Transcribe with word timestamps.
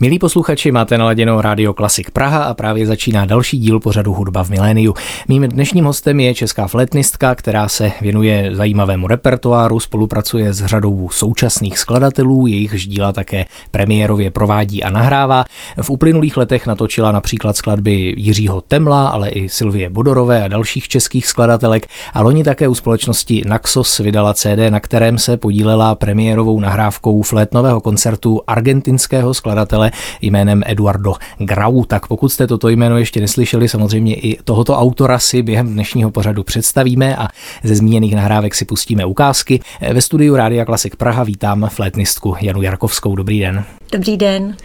Milí 0.00 0.18
posluchači, 0.18 0.72
máte 0.72 0.98
naladěno 0.98 1.40
Radio 1.40 1.74
Klasik 1.74 2.10
Praha 2.10 2.44
a 2.44 2.54
právě 2.54 2.86
začíná 2.86 3.24
další 3.24 3.58
díl 3.58 3.80
pořadu 3.80 4.12
Hudba 4.12 4.44
v 4.44 4.50
miléniu. 4.50 4.94
Mým 5.28 5.42
dnešním 5.42 5.84
hostem 5.84 6.20
je 6.20 6.34
česká 6.34 6.66
flétnistka, 6.66 7.34
která 7.34 7.68
se 7.68 7.92
věnuje 8.00 8.50
zajímavému 8.52 9.06
repertoáru, 9.06 9.80
spolupracuje 9.80 10.52
s 10.52 10.66
řadou 10.66 11.08
současných 11.12 11.78
skladatelů, 11.78 12.46
jejichž 12.46 12.86
díla 12.86 13.12
také 13.12 13.44
premiérově 13.70 14.30
provádí 14.30 14.82
a 14.82 14.90
nahrává. 14.90 15.44
V 15.82 15.90
uplynulých 15.90 16.36
letech 16.36 16.66
natočila 16.66 17.12
například 17.12 17.56
skladby 17.56 18.14
Jiřího 18.16 18.60
Temla, 18.60 19.08
ale 19.08 19.28
i 19.28 19.48
Silvie 19.48 19.90
Bodorové 19.90 20.44
a 20.44 20.48
dalších 20.48 20.88
českých 20.88 21.26
skladatelek 21.26 21.86
a 22.14 22.22
loni 22.22 22.44
také 22.44 22.68
u 22.68 22.74
společnosti 22.74 23.42
Naxos 23.46 23.98
vydala 23.98 24.34
CD, 24.34 24.58
na 24.70 24.80
kterém 24.80 25.18
se 25.18 25.36
podílela 25.36 25.94
premiérovou 25.94 26.60
nahrávkou 26.60 27.22
flétnového 27.22 27.80
koncertu 27.80 28.40
argentinského 28.46 29.34
skladatele 29.34 29.85
skladatele 29.86 29.90
jménem 30.20 30.62
Eduardo 30.66 31.14
Grau. 31.38 31.84
Tak 31.84 32.06
pokud 32.06 32.28
jste 32.28 32.46
toto 32.46 32.68
jméno 32.68 32.98
ještě 32.98 33.20
neslyšeli, 33.20 33.68
samozřejmě 33.68 34.14
i 34.14 34.38
tohoto 34.44 34.76
autora 34.76 35.18
si 35.18 35.42
během 35.42 35.72
dnešního 35.72 36.10
pořadu 36.10 36.44
představíme 36.44 37.16
a 37.16 37.28
ze 37.64 37.74
zmíněných 37.74 38.14
nahrávek 38.14 38.54
si 38.54 38.64
pustíme 38.64 39.04
ukázky. 39.04 39.60
Ve 39.92 40.00
studiu 40.00 40.36
Rádia 40.36 40.64
Klasik 40.64 40.96
Praha 40.96 41.24
vítám 41.24 41.68
flétnistku 41.68 42.36
Janu 42.40 42.62
Jarkovskou. 42.62 43.16
Dobrý 43.16 43.40
den. 43.40 43.64
Dobrý 43.92 44.16
den. 44.16 44.56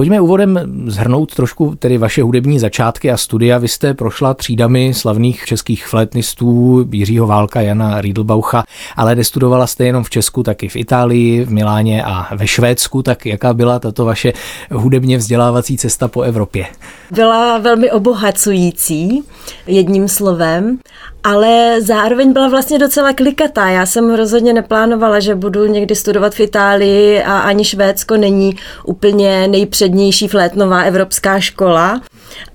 Pojďme 0.00 0.20
úvodem 0.20 0.60
zhrnout 0.86 1.34
trošku 1.34 1.74
tedy 1.74 1.98
vaše 1.98 2.22
hudební 2.22 2.58
začátky 2.58 3.10
a 3.10 3.16
studia. 3.16 3.58
Vy 3.58 3.68
jste 3.68 3.94
prošla 3.94 4.34
třídami 4.34 4.94
slavných 4.94 5.44
českých 5.44 5.86
flétnistů 5.86 6.86
Jiřího 6.92 7.26
Válka, 7.26 7.60
Jana 7.60 8.00
Riedelbaucha, 8.00 8.64
ale 8.96 9.14
nestudovala 9.14 9.66
jste 9.66 9.84
jenom 9.84 10.04
v 10.04 10.10
Česku, 10.10 10.42
tak 10.42 10.62
i 10.62 10.68
v 10.68 10.76
Itálii, 10.76 11.44
v 11.44 11.52
Miláně 11.52 12.04
a 12.04 12.34
ve 12.34 12.46
Švédsku. 12.46 13.02
Tak 13.02 13.26
jaká 13.26 13.54
byla 13.54 13.78
tato 13.78 14.04
vaše 14.04 14.32
hudebně 14.70 15.18
vzdělávací 15.18 15.78
cesta 15.78 16.08
po 16.08 16.22
Evropě? 16.22 16.66
Byla 17.10 17.58
velmi 17.58 17.90
obohacující, 17.90 19.24
jedním 19.66 20.08
slovem 20.08 20.78
ale 21.24 21.76
zároveň 21.80 22.32
byla 22.32 22.48
vlastně 22.48 22.78
docela 22.78 23.12
klikatá. 23.12 23.68
Já 23.68 23.86
jsem 23.86 24.14
rozhodně 24.14 24.52
neplánovala, 24.52 25.20
že 25.20 25.34
budu 25.34 25.66
někdy 25.66 25.94
studovat 25.94 26.34
v 26.34 26.40
Itálii 26.40 27.22
a 27.22 27.38
ani 27.38 27.64
Švédsko 27.64 28.16
není 28.16 28.56
úplně 28.84 29.48
nejpřednější 29.48 30.28
flétnová 30.28 30.82
evropská 30.82 31.40
škola, 31.40 32.00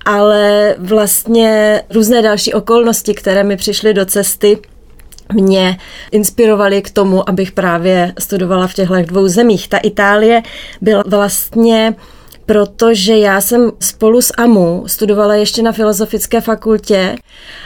ale 0.04 0.74
vlastně 0.78 1.82
různé 1.90 2.22
další 2.22 2.54
okolnosti, 2.54 3.14
které 3.14 3.44
mi 3.44 3.56
přišly 3.56 3.94
do 3.94 4.06
cesty, 4.06 4.58
mě 5.34 5.78
inspirovaly 6.10 6.82
k 6.82 6.90
tomu, 6.90 7.28
abych 7.28 7.52
právě 7.52 8.12
studovala 8.18 8.66
v 8.66 8.74
těchto 8.74 9.02
dvou 9.02 9.28
zemích. 9.28 9.68
Ta 9.68 9.78
Itálie 9.78 10.42
byla 10.80 11.04
vlastně 11.06 11.94
protože 12.46 13.18
já 13.18 13.40
jsem 13.40 13.72
spolu 13.80 14.22
s 14.22 14.32
AMU 14.36 14.84
studovala 14.86 15.34
ještě 15.34 15.62
na 15.62 15.72
Filozofické 15.72 16.40
fakultě 16.40 17.16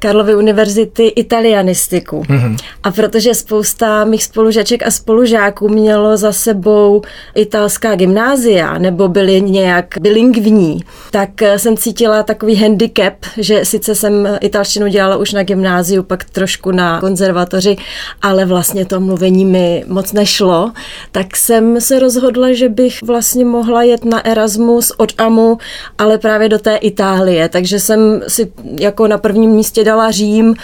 Karlovy 0.00 0.34
univerzity 0.34 1.06
italianistiku. 1.06 2.23
Mm-hmm. 2.23 2.56
A 2.83 2.91
protože 2.91 3.34
spousta 3.34 4.05
mých 4.05 4.25
spolužaček 4.25 4.86
a 4.86 4.91
spolužáků 4.91 5.69
mělo 5.69 6.17
za 6.17 6.33
sebou 6.33 7.03
italská 7.34 7.95
gymnázia 7.95 8.78
nebo 8.78 9.08
byli 9.08 9.41
nějak 9.41 9.86
bilingvní, 10.01 10.81
tak 11.11 11.31
jsem 11.56 11.77
cítila 11.77 12.23
takový 12.23 12.56
handicap, 12.56 13.14
že 13.36 13.64
sice 13.64 13.95
jsem 13.95 14.39
italštinu 14.41 14.89
dělala 14.89 15.17
už 15.17 15.33
na 15.33 15.42
gymnáziu, 15.42 16.03
pak 16.03 16.25
trošku 16.25 16.70
na 16.70 17.01
konzervatoři, 17.01 17.77
ale 18.23 18.45
vlastně 18.45 18.84
to 18.84 19.01
mluvení 19.01 19.45
mi 19.45 19.84
moc 19.86 20.12
nešlo, 20.12 20.73
tak 21.12 21.36
jsem 21.36 21.80
se 21.80 21.98
rozhodla, 21.98 22.52
že 22.52 22.69
bych 22.69 23.02
vlastně 23.02 23.45
mohla 23.45 23.83
jet 23.83 24.05
na 24.05 24.27
Erasmus 24.27 24.70
Erasmus 24.70 24.92
od 24.97 25.13
AMU, 25.19 25.58
ale 25.98 26.19
právě 26.19 26.48
do 26.48 26.58
té 26.58 26.77
Itálie. 26.77 27.48
Takže 27.48 27.81
jsem 27.81 28.23
si 28.29 28.53
jako 28.81 29.07
na 29.08 29.19
prvním 29.19 29.51
místě 29.51 29.85
dala 29.85 30.11
Řím 30.11 30.55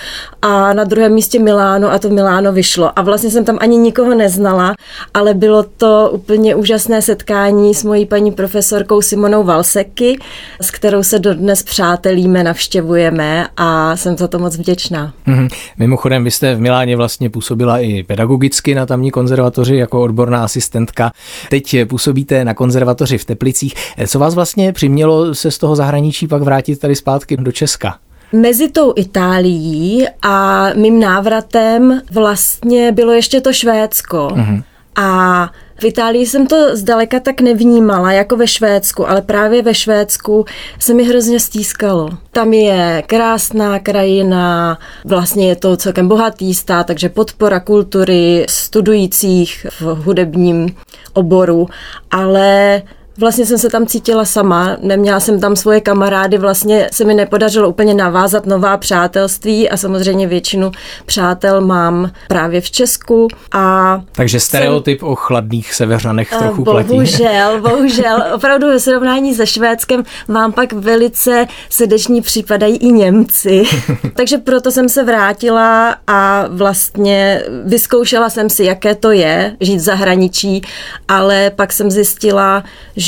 a 0.42 0.72
na 0.72 0.84
druhém 0.84 1.12
místě 1.12 1.38
Miláno 1.38 1.92
a 1.92 1.98
to 1.98 2.10
Miláno 2.10 2.52
vyšlo. 2.52 2.98
A 2.98 3.02
vlastně 3.02 3.30
jsem 3.30 3.44
tam 3.44 3.58
ani 3.60 3.76
nikoho 3.76 4.14
neznala, 4.14 4.74
ale 5.14 5.34
bylo 5.34 5.62
to 5.62 6.10
úplně 6.12 6.54
úžasné 6.54 7.02
setkání 7.02 7.74
s 7.74 7.84
mojí 7.84 8.06
paní 8.06 8.32
profesorkou 8.32 9.02
Simonou 9.02 9.44
Valseky, 9.44 10.18
s 10.60 10.70
kterou 10.70 11.02
se 11.02 11.18
dodnes 11.18 11.62
přátelíme, 11.62 12.44
navštěvujeme 12.44 13.46
a 13.56 13.96
jsem 13.96 14.16
za 14.16 14.28
to 14.28 14.38
moc 14.38 14.56
vděčná. 14.56 15.12
Mm-hmm. 15.26 15.48
Mimochodem, 15.78 16.24
vy 16.24 16.30
jste 16.30 16.54
v 16.54 16.60
Miláně 16.60 16.96
vlastně 16.96 17.30
působila 17.30 17.78
i 17.78 18.02
pedagogicky 18.02 18.74
na 18.74 18.86
tamní 18.86 19.10
konzervatoři 19.10 19.76
jako 19.76 20.02
odborná 20.02 20.44
asistentka. 20.44 21.12
Teď 21.50 21.76
působíte 21.88 22.44
na 22.44 22.54
konzervatoři 22.54 23.18
v 23.18 23.24
Teplicích. 23.24 23.74
Co 24.06 24.18
vás 24.18 24.34
vlastně 24.34 24.72
přimělo 24.72 25.34
se 25.34 25.50
z 25.50 25.58
toho 25.58 25.76
zahraničí 25.76 26.28
pak 26.28 26.42
vrátit 26.42 26.80
tady 26.80 26.96
zpátky 26.96 27.36
do 27.36 27.52
Česka? 27.52 27.98
Mezi 28.32 28.70
tou 28.70 28.92
Itálií 28.96 30.06
a 30.22 30.66
mým 30.74 31.00
návratem 31.00 32.00
vlastně 32.10 32.92
bylo 32.92 33.12
ještě 33.12 33.40
to 33.40 33.52
Švédsko. 33.52 34.28
Uh-huh. 34.32 34.62
A 34.96 35.50
v 35.80 35.84
Itálii 35.84 36.26
jsem 36.26 36.46
to 36.46 36.76
zdaleka 36.76 37.20
tak 37.20 37.40
nevnímala 37.40 38.12
jako 38.12 38.36
ve 38.36 38.46
Švédsku, 38.46 39.08
ale 39.08 39.22
právě 39.22 39.62
ve 39.62 39.74
Švédsku 39.74 40.44
se 40.78 40.94
mi 40.94 41.04
hrozně 41.04 41.40
stýskalo. 41.40 42.10
Tam 42.32 42.52
je 42.52 43.02
krásná 43.06 43.78
krajina, 43.78 44.78
vlastně 45.04 45.48
je 45.48 45.56
to 45.56 45.76
celkem 45.76 46.08
bohatý 46.08 46.54
stát, 46.54 46.86
takže 46.86 47.08
podpora 47.08 47.60
kultury 47.60 48.46
studujících 48.48 49.66
v 49.80 49.82
hudebním 49.82 50.76
oboru, 51.12 51.68
ale 52.10 52.82
Vlastně 53.18 53.46
jsem 53.46 53.58
se 53.58 53.70
tam 53.70 53.86
cítila 53.86 54.24
sama, 54.24 54.76
neměla 54.80 55.20
jsem 55.20 55.40
tam 55.40 55.56
svoje 55.56 55.80
kamarády, 55.80 56.38
vlastně 56.38 56.88
se 56.92 57.04
mi 57.04 57.14
nepodařilo 57.14 57.68
úplně 57.68 57.94
navázat 57.94 58.46
nová 58.46 58.76
přátelství 58.76 59.70
a 59.70 59.76
samozřejmě 59.76 60.26
většinu 60.26 60.72
přátel 61.06 61.60
mám 61.60 62.10
právě 62.28 62.60
v 62.60 62.70
Česku. 62.70 63.28
A 63.52 64.00
Takže 64.12 64.40
stereotyp 64.40 65.00
jsem... 65.00 65.08
o 65.08 65.14
chladných 65.14 65.74
severanech 65.74 66.30
trochu 66.38 66.64
platí. 66.64 66.88
Bohužel, 66.88 67.60
bohužel. 67.68 68.24
Opravdu 68.34 68.66
ve 68.66 68.80
srovnání 68.80 69.34
se 69.34 69.46
Švédskem 69.46 70.02
vám 70.28 70.52
pak 70.52 70.72
velice 70.72 71.46
srdeční 71.70 72.20
připadají 72.22 72.76
i 72.76 72.92
Němci. 72.92 73.62
Takže 74.14 74.38
proto 74.38 74.70
jsem 74.70 74.88
se 74.88 75.04
vrátila 75.04 75.96
a 76.06 76.44
vlastně 76.48 77.42
vyzkoušela 77.64 78.30
jsem 78.30 78.50
si, 78.50 78.64
jaké 78.64 78.94
to 78.94 79.10
je 79.10 79.56
žít 79.60 79.76
v 79.76 79.80
zahraničí, 79.80 80.62
ale 81.08 81.50
pak 81.50 81.72
jsem 81.72 81.90
zjistila, 81.90 82.64
že 82.96 83.05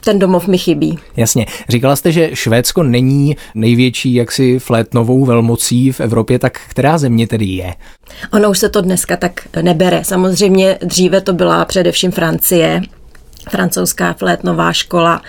ten 0.00 0.18
domov 0.18 0.46
mi 0.46 0.58
chybí. 0.58 0.98
Jasně. 1.16 1.46
Říkala 1.68 1.96
jste, 1.96 2.12
že 2.12 2.30
Švédsko 2.34 2.82
není 2.82 3.36
největší 3.54 4.14
jaksi 4.14 4.58
flétnovou 4.58 5.24
velmocí 5.24 5.92
v 5.92 6.00
Evropě, 6.00 6.38
tak 6.38 6.60
která 6.68 6.98
země 6.98 7.26
tedy 7.26 7.44
je? 7.44 7.74
Ono 8.32 8.50
už 8.50 8.58
se 8.58 8.68
to 8.68 8.80
dneska 8.80 9.16
tak 9.16 9.40
nebere. 9.62 10.04
Samozřejmě 10.04 10.78
dříve 10.82 11.20
to 11.20 11.32
byla 11.32 11.64
především 11.64 12.10
Francie, 12.10 12.82
Francouzská 13.50 14.12
flétnová 14.12 14.72
škola 14.72 15.22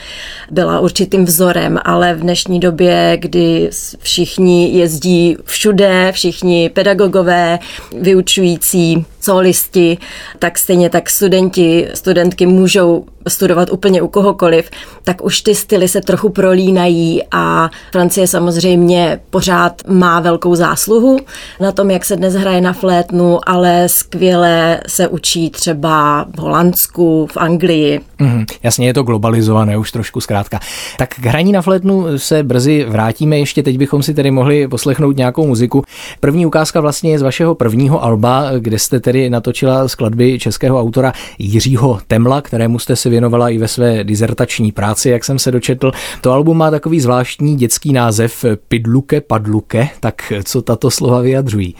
byla 0.51 0.80
určitým 0.80 1.25
vzorem, 1.25 1.80
ale 1.84 2.13
v 2.13 2.19
dnešní 2.19 2.59
době, 2.59 3.18
kdy 3.19 3.69
všichni 4.00 4.78
jezdí 4.78 5.38
všude, 5.44 6.12
všichni 6.12 6.69
pedagogové, 6.69 7.59
vyučující, 8.01 9.06
solisti, 9.22 9.97
tak 10.40 10.59
stejně 10.59 10.90
tak 10.90 11.09
studenti, 11.09 11.88
studentky 11.94 12.45
můžou 12.45 13.06
studovat 13.28 13.69
úplně 13.72 14.01
u 14.01 14.07
kohokoliv, 14.07 14.69
tak 15.03 15.23
už 15.25 15.41
ty 15.41 15.56
styly 15.56 15.88
se 15.88 16.01
trochu 16.01 16.29
prolínají 16.29 17.22
a 17.31 17.69
Francie 17.91 18.28
samozřejmě 18.28 19.19
pořád 19.29 19.81
má 19.88 20.19
velkou 20.19 20.56
zásluhu 20.56 21.19
na 21.59 21.71
tom, 21.71 21.92
jak 21.92 22.06
se 22.06 22.15
dnes 22.15 22.33
hraje 22.33 22.62
na 22.62 22.74
flétnu, 22.74 23.39
ale 23.50 23.89
skvěle 23.89 24.80
se 24.88 25.07
učí 25.07 25.50
třeba 25.50 26.25
v 26.36 26.39
Holandsku, 26.39 27.27
v 27.31 27.38
Anglii. 27.38 28.00
Mm, 28.19 28.45
jasně, 28.63 28.88
je 28.88 28.94
to 28.94 29.03
globalizované 29.03 29.77
už 29.77 29.92
trošku 29.92 30.21
zkrátka. 30.21 30.59
Tak 30.97 31.09
k 31.09 31.25
hraní 31.25 31.51
na 31.51 31.62
flétnu 31.62 32.18
se 32.18 32.44
brzy 32.44 32.86
vrátíme, 32.89 33.39
ještě 33.39 33.63
teď 33.63 33.77
bychom 33.77 34.03
si 34.03 34.13
tedy 34.13 34.31
mohli 34.31 34.68
poslechnout 34.68 35.18
nějakou 35.18 35.47
muziku. 35.47 35.83
První 36.19 36.45
ukázka 36.45 36.81
vlastně 36.81 37.12
je 37.12 37.19
z 37.19 37.21
vašeho 37.21 37.56
prvního 37.56 38.03
alba, 38.03 38.51
kde 38.59 38.80
jste 38.80 39.00
tedy 39.00 39.30
natočila 39.30 39.88
skladby 39.88 40.39
českého 40.39 40.81
autora 40.81 41.13
Jiřího 41.39 42.00
Temla, 42.07 42.42
kterému 42.42 42.80
jste 42.80 42.95
si 42.95 43.09
věnovala 43.13 43.50
i 43.50 43.57
ve 43.57 43.68
své 43.68 44.04
dizertační 44.04 44.71
práci, 44.71 45.10
jak 45.10 45.24
jsem 45.24 45.39
se 45.39 45.51
dočetl. 45.51 45.92
To 46.21 46.31
album 46.31 46.57
má 46.57 46.71
takový 46.71 47.00
zvláštní 47.00 47.56
dětský 47.56 47.94
název 47.94 48.45
Pidluke 48.68 49.21
Padluke, 49.21 49.89
tak 50.00 50.33
co 50.44 50.62
tato 50.62 50.92
slova 50.92 51.21
vyjadřují? 51.21 51.75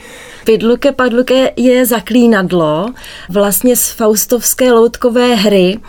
Pidluke 0.46 0.92
Padluke 0.92 1.52
je 1.56 1.86
zaklínadlo 1.86 2.86
vlastně 3.30 3.76
z 3.76 3.92
faustovské 3.92 4.72
loutkové 4.72 5.36
hry, 5.36 5.80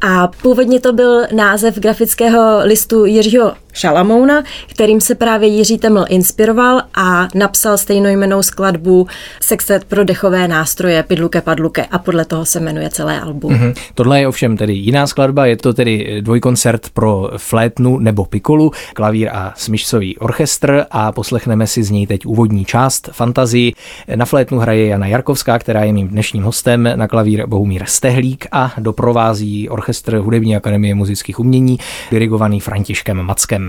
A 0.00 0.28
původně 0.42 0.80
to 0.80 0.92
byl 0.92 1.26
název 1.32 1.78
grafického 1.78 2.60
listu 2.64 3.04
Jiřího 3.04 3.52
Šalamouna, 3.74 4.42
kterým 4.66 5.00
se 5.00 5.14
právě 5.14 5.48
Jiří 5.48 5.78
Teml 5.78 6.04
inspiroval 6.08 6.82
a 6.94 7.28
napsal 7.34 7.78
stejnojmenou 7.78 8.42
skladbu 8.42 9.06
Sextet 9.40 9.84
pro 9.84 10.04
dechové 10.04 10.48
nástroje 10.48 11.02
Pidluke 11.02 11.40
Padluke 11.40 11.84
a 11.84 11.98
podle 11.98 12.24
toho 12.24 12.44
se 12.44 12.60
jmenuje 12.60 12.90
celé 12.90 13.20
album. 13.20 13.52
Mm-hmm. 13.52 13.74
Tohle 13.94 14.20
je 14.20 14.28
ovšem 14.28 14.56
tedy 14.56 14.72
jiná 14.72 15.06
skladba, 15.06 15.46
je 15.46 15.56
to 15.56 15.72
tedy 15.72 16.18
dvojkoncert 16.20 16.90
pro 16.90 17.30
flétnu 17.36 17.98
nebo 17.98 18.24
pikolu, 18.24 18.72
klavír 18.94 19.28
a 19.32 19.52
smyčcový 19.56 20.18
orchestr 20.18 20.86
a 20.90 21.12
poslechneme 21.12 21.66
si 21.66 21.82
z 21.82 21.90
něj 21.90 22.06
teď 22.06 22.26
úvodní 22.26 22.64
část 22.64 23.10
fantazii. 23.12 23.72
Na 24.14 24.24
flétnu 24.24 24.58
hraje 24.58 24.86
Jana 24.86 25.06
Jarkovská, 25.06 25.58
která 25.58 25.84
je 25.84 25.92
mým 25.92 26.08
dnešním 26.08 26.42
hostem, 26.42 26.88
na 26.94 27.08
klavír 27.08 27.46
Bohumír 27.46 27.84
Stehlík 27.86 28.46
a 28.52 28.72
doprovází 28.78 29.68
orchestr 29.68 30.16
Hudební 30.16 30.56
akademie 30.56 30.94
muzických 30.94 31.40
umění, 31.40 31.78
dirigovaný 32.10 32.60
Františkem 32.60 33.22
Mackem. 33.22 33.63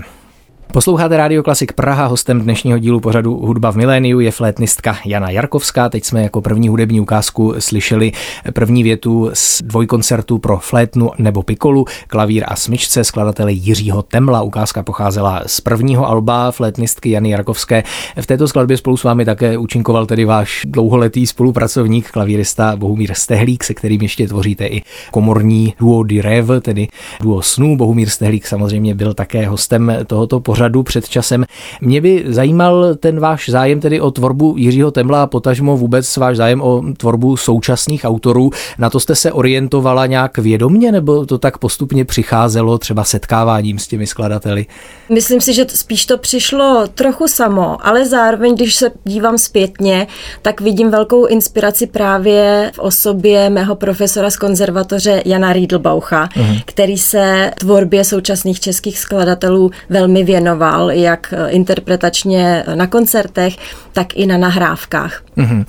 Posloucháte 0.72 1.16
Radio 1.16 1.42
Klasik 1.42 1.72
Praha, 1.72 2.06
hostem 2.06 2.40
dnešního 2.40 2.78
dílu 2.78 3.00
pořadu 3.00 3.36
Hudba 3.36 3.70
v 3.70 3.76
miléniu 3.76 4.20
je 4.20 4.30
flétnistka 4.30 4.96
Jana 5.04 5.30
Jarkovská. 5.30 5.88
Teď 5.88 6.04
jsme 6.04 6.22
jako 6.22 6.40
první 6.40 6.68
hudební 6.68 7.00
ukázku 7.00 7.54
slyšeli 7.58 8.12
první 8.52 8.82
větu 8.82 9.30
z 9.32 9.62
dvojkoncertu 9.62 10.38
pro 10.38 10.58
flétnu 10.58 11.10
nebo 11.18 11.42
pikolu, 11.42 11.84
klavír 12.06 12.44
a 12.48 12.56
smyčce 12.56 13.04
skladatele 13.04 13.52
Jiřího 13.52 14.02
Temla. 14.02 14.42
Ukázka 14.42 14.82
pocházela 14.82 15.42
z 15.46 15.60
prvního 15.60 16.08
alba 16.08 16.50
flétnistky 16.50 17.10
Jany 17.10 17.30
Jarkovské. 17.30 17.82
V 18.20 18.26
této 18.26 18.48
skladbě 18.48 18.76
spolu 18.76 18.96
s 18.96 19.04
vámi 19.04 19.24
také 19.24 19.58
účinkoval 19.58 20.06
tedy 20.06 20.24
váš 20.24 20.62
dlouholetý 20.64 21.26
spolupracovník, 21.26 22.10
klavírista 22.10 22.76
Bohumír 22.76 23.14
Stehlík, 23.14 23.64
se 23.64 23.74
kterým 23.74 24.02
ještě 24.02 24.28
tvoříte 24.28 24.66
i 24.66 24.82
komorní 25.10 25.74
duo 25.78 26.02
Di 26.02 26.20
Rev, 26.20 26.46
tedy 26.60 26.88
duo 27.20 27.42
snů. 27.42 27.76
Bohumír 27.76 28.08
Stehlík 28.08 28.46
samozřejmě 28.46 28.94
byl 28.94 29.14
také 29.14 29.46
hostem 29.46 29.92
tohoto 30.06 30.40
pořadu 30.40 30.55
pořadu 30.56 30.82
před 30.82 31.08
časem. 31.08 31.44
Mě 31.80 32.00
by 32.00 32.24
zajímal 32.28 32.94
ten 32.94 33.20
váš 33.20 33.48
zájem 33.48 33.80
tedy 33.80 34.00
o 34.00 34.10
tvorbu 34.10 34.54
Jiřího 34.58 34.90
Temla 34.90 35.22
a 35.22 35.26
potažmo 35.26 35.76
vůbec 35.76 36.16
váš 36.16 36.36
zájem 36.36 36.60
o 36.60 36.82
tvorbu 36.96 37.36
současných 37.36 38.04
autorů. 38.04 38.50
Na 38.78 38.90
to 38.90 39.00
jste 39.00 39.14
se 39.14 39.32
orientovala 39.32 40.06
nějak 40.06 40.38
vědomně 40.38 40.92
nebo 40.92 41.26
to 41.26 41.38
tak 41.38 41.58
postupně 41.58 42.04
přicházelo 42.04 42.78
třeba 42.78 43.04
setkáváním 43.04 43.78
s 43.78 43.88
těmi 43.88 44.06
skladateli? 44.06 44.66
Myslím 45.12 45.40
si, 45.40 45.54
že 45.54 45.66
spíš 45.68 46.06
to 46.06 46.18
přišlo 46.18 46.84
trochu 46.94 47.28
samo, 47.28 47.86
ale 47.86 48.06
zároveň, 48.06 48.54
když 48.54 48.74
se 48.74 48.90
dívám 49.04 49.38
zpětně, 49.38 50.06
tak 50.42 50.60
vidím 50.60 50.90
velkou 50.90 51.26
inspiraci 51.26 51.86
právě 51.86 52.70
v 52.74 52.78
osobě 52.78 53.50
mého 53.50 53.74
profesora 53.74 54.30
z 54.30 54.36
konzervatoře 54.36 55.22
Jana 55.24 55.52
Riedelbaucha, 55.52 56.26
uh-huh. 56.26 56.62
který 56.64 56.98
se 56.98 57.50
tvorbě 57.58 58.04
současných 58.04 58.60
českých 58.60 58.98
skladatelů 58.98 59.70
velmi 59.88 60.24
věnoval 60.24 60.45
věnoval, 60.46 60.90
jak 60.90 61.34
interpretačně 61.48 62.64
na 62.74 62.86
koncertech, 62.86 63.56
tak 63.92 64.16
i 64.16 64.26
na 64.26 64.38
nahrávkách. 64.38 65.22
Mm-hmm. 65.36 65.64